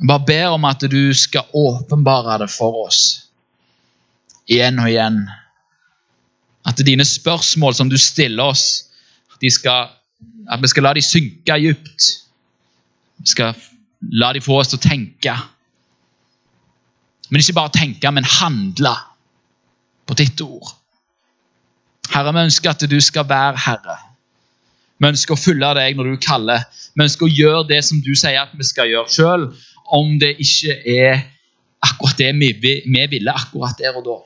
Jeg 0.00 0.10
bare 0.10 0.26
ber 0.26 0.56
om 0.56 0.66
at 0.66 0.82
du 0.90 1.14
skal 1.14 1.46
åpenbare 1.54 2.40
det 2.42 2.50
for 2.50 2.86
oss 2.86 3.04
igjen 4.50 4.80
og 4.82 4.90
igjen. 4.90 5.22
At 6.66 6.80
dine 6.84 7.04
spørsmål 7.06 7.76
som 7.76 7.92
du 7.92 7.96
stiller 8.00 8.50
oss, 8.50 8.83
skal, 9.50 9.90
at 10.50 10.62
vi 10.62 10.70
skal 10.70 10.86
la 10.86 10.94
dem 10.96 11.04
synke 11.04 11.58
dypt. 11.60 12.08
Vi 13.18 13.32
skal 13.32 13.54
la 14.12 14.32
dem 14.32 14.44
få 14.44 14.60
oss 14.60 14.72
til 14.72 14.80
å 14.80 14.84
tenke. 14.84 15.34
Men 17.30 17.40
ikke 17.40 17.56
bare 17.56 17.74
tenke, 17.74 18.10
men 18.12 18.26
handle 18.38 18.94
på 20.06 20.16
ditt 20.20 20.40
ord. 20.44 20.74
Herre, 22.12 22.34
vi 22.36 22.44
ønsker 22.46 22.74
at 22.74 22.84
du 22.90 22.98
skal 23.00 23.28
være 23.28 23.60
Herre. 23.64 23.96
Vi 25.00 25.08
ønsker 25.08 25.34
å 25.34 25.40
følge 25.40 25.70
deg 25.78 25.96
når 25.98 26.10
du 26.12 26.20
kaller. 26.22 26.66
Vi 26.94 27.06
ønsker 27.06 27.26
å 27.26 27.32
gjøre 27.32 27.64
det 27.72 27.80
som 27.86 28.02
du 28.04 28.12
sier 28.14 28.44
at 28.44 28.52
vi 28.54 28.66
skal 28.66 28.90
gjøre, 28.92 29.10
sjøl 29.10 29.48
om 29.94 30.14
det 30.20 30.34
ikke 30.40 30.76
er 30.88 31.24
akkurat 31.84 32.20
det 32.20 32.30
vi, 32.40 32.52
vi 32.62 33.02
ville 33.10 33.34
akkurat 33.34 33.76
der 33.80 33.96
og 33.98 34.06
da. 34.06 34.16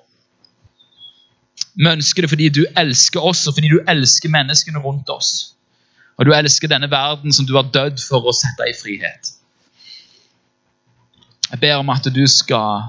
Vi 1.78 1.86
ønsker 1.86 2.24
det 2.24 2.32
fordi 2.32 2.48
du 2.50 2.64
elsker 2.76 3.22
oss, 3.22 3.44
og 3.46 3.54
fordi 3.54 3.70
du 3.70 3.78
elsker 3.86 4.32
menneskene 4.34 4.82
rundt 4.82 5.10
oss. 5.14 5.54
Og 6.18 6.26
du 6.26 6.34
elsker 6.34 6.70
denne 6.70 6.90
verden 6.90 7.32
som 7.32 7.46
du 7.46 7.54
har 7.54 7.68
dødd 7.70 8.00
for 8.02 8.26
å 8.26 8.34
sette 8.34 8.66
i 8.66 8.74
frihet. 8.74 9.34
Jeg 11.48 11.60
ber 11.62 11.78
om 11.78 11.90
at 11.94 12.08
du 12.12 12.24
skal 12.28 12.88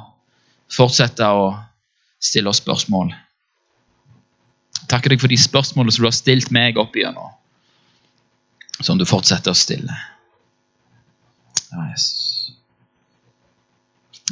fortsette 0.74 1.24
å 1.24 1.52
stille 2.20 2.50
oss 2.50 2.60
spørsmål. 2.64 3.14
Takker 4.90 5.14
deg 5.14 5.22
for 5.22 5.32
de 5.32 5.38
spørsmålene 5.38 5.94
som 5.94 6.04
du 6.04 6.10
har 6.10 6.18
stilt 6.18 6.50
meg 6.56 6.82
opp 6.82 6.98
igjennom, 6.98 7.30
som 8.82 8.98
du 8.98 9.06
fortsetter 9.06 9.54
å 9.54 9.58
stille. 9.58 10.02
yes. 11.92 12.10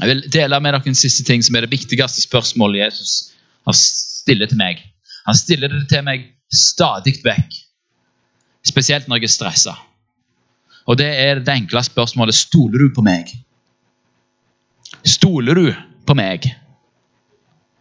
Jeg 0.02 0.10
vil 0.10 0.26
dele 0.34 0.60
med 0.62 0.74
dere 0.74 0.90
en 0.90 0.98
siste 0.98 1.24
ting 1.26 1.42
som 1.46 1.56
er 1.56 1.66
det 1.66 1.74
viktigste 1.74 2.22
spørsmålet 2.26 2.84
Jesus 2.84 3.14
har 3.66 3.78
stiller 4.28 4.52
til 4.52 4.60
meg. 4.60 4.84
Han 5.28 5.36
stiller 5.40 5.72
det 5.72 5.88
til 5.92 6.04
meg 6.08 6.28
stadig 6.54 7.18
vekk, 7.24 7.58
spesielt 8.68 9.08
når 9.08 9.22
jeg 9.22 9.30
er 9.30 9.34
stressa. 9.34 9.76
Og 10.88 11.00
det 11.00 11.08
er 11.08 11.42
det 11.44 11.54
enkle 11.54 11.84
spørsmålet 11.84 12.36
stoler 12.36 12.86
du 12.86 12.94
på 12.96 13.04
meg. 13.04 13.34
Stoler 15.08 15.60
du 15.60 15.68
på 16.08 16.16
meg? 16.16 16.48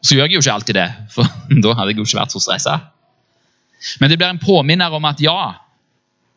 Så 0.02 0.14
gjør 0.14 0.26
jeg 0.26 0.38
jo 0.38 0.42
ikke 0.42 0.56
alltid 0.58 0.78
det, 0.78 0.88
for 1.14 1.30
da 1.62 1.76
hadde 1.78 1.94
jeg 1.94 2.00
jo 2.00 2.06
ikke 2.08 2.20
vært 2.20 2.34
så 2.34 2.42
stressa. 2.42 2.80
Men 4.00 4.10
det 4.10 4.18
blir 4.18 4.32
en 4.32 4.42
påminner 4.42 4.94
om 4.94 5.06
at 5.06 5.20
ja, 5.22 5.54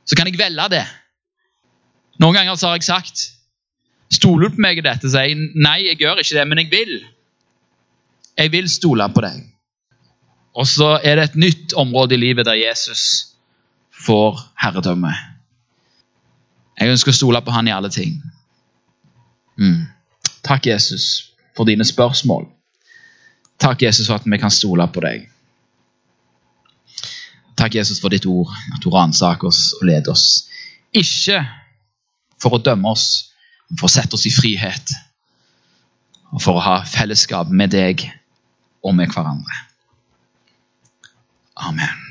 så 0.06 0.17
kan 0.17 0.30
jeg 0.30 0.39
velge 0.39 0.69
det. 0.74 0.86
Noen 2.19 2.36
ganger 2.36 2.58
så 2.60 2.72
har 2.72 2.80
jeg 2.80 2.89
sagt 2.89 3.28
Stoler 4.10 4.50
du 4.50 4.56
på 4.56 4.63
meg 4.65 4.80
i 4.80 4.82
dette? 4.82 5.06
sier 5.06 5.28
jeg 5.30 5.38
nei, 5.54 5.84
jeg 5.86 6.00
gjør 6.02 6.17
ikke 6.24 6.34
det, 6.34 6.45
men 6.50 6.62
jeg 6.63 6.69
vil. 6.72 6.93
Jeg 8.41 8.52
vil 8.56 8.69
stole 8.72 9.06
på 9.13 9.22
deg. 9.22 9.43
Og 10.58 10.68
så 10.68 10.98
er 11.04 11.20
det 11.20 11.24
et 11.30 11.40
nytt 11.40 11.74
område 11.78 12.16
i 12.16 12.22
livet 12.22 12.48
der 12.48 12.58
Jesus 12.58 13.36
får 14.06 14.40
herredømme. 14.60 15.12
Jeg 16.80 16.94
ønsker 16.94 17.12
å 17.12 17.18
stole 17.18 17.42
på 17.44 17.54
han 17.54 17.68
i 17.68 17.74
alle 17.76 17.92
ting. 17.92 18.22
Mm. 19.60 19.90
Takk, 20.48 20.70
Jesus, 20.72 21.34
for 21.58 21.68
dine 21.68 21.86
spørsmål. 21.86 22.48
Takk, 23.60 23.84
Jesus, 23.84 24.08
for 24.08 24.16
at 24.16 24.26
vi 24.26 24.40
kan 24.40 24.54
stole 24.54 24.88
på 24.88 25.04
deg. 25.04 25.28
Takk, 27.60 27.76
Jesus, 27.76 28.00
for 28.00 28.10
ditt 28.14 28.26
ord, 28.30 28.54
at 28.74 28.84
du 28.84 28.88
ransaker 28.94 29.52
oss 29.52 29.74
og 29.82 29.90
leder 29.90 30.16
oss. 30.16 30.48
Ikke 30.96 31.44
for 32.40 32.56
å 32.56 32.64
dømme 32.64 32.94
oss, 32.96 33.34
men 33.68 33.82
for 33.82 33.90
å 33.90 33.92
sette 33.92 34.16
oss 34.16 34.26
i 34.30 34.34
frihet. 34.34 34.96
Og 36.32 36.40
for 36.40 36.56
å 36.56 36.64
ha 36.64 36.78
fellesskap 36.88 37.52
med 37.52 37.76
deg 37.76 38.06
og 38.80 38.96
med 38.96 39.12
hverandre. 39.12 39.68
Amen. 41.62 42.09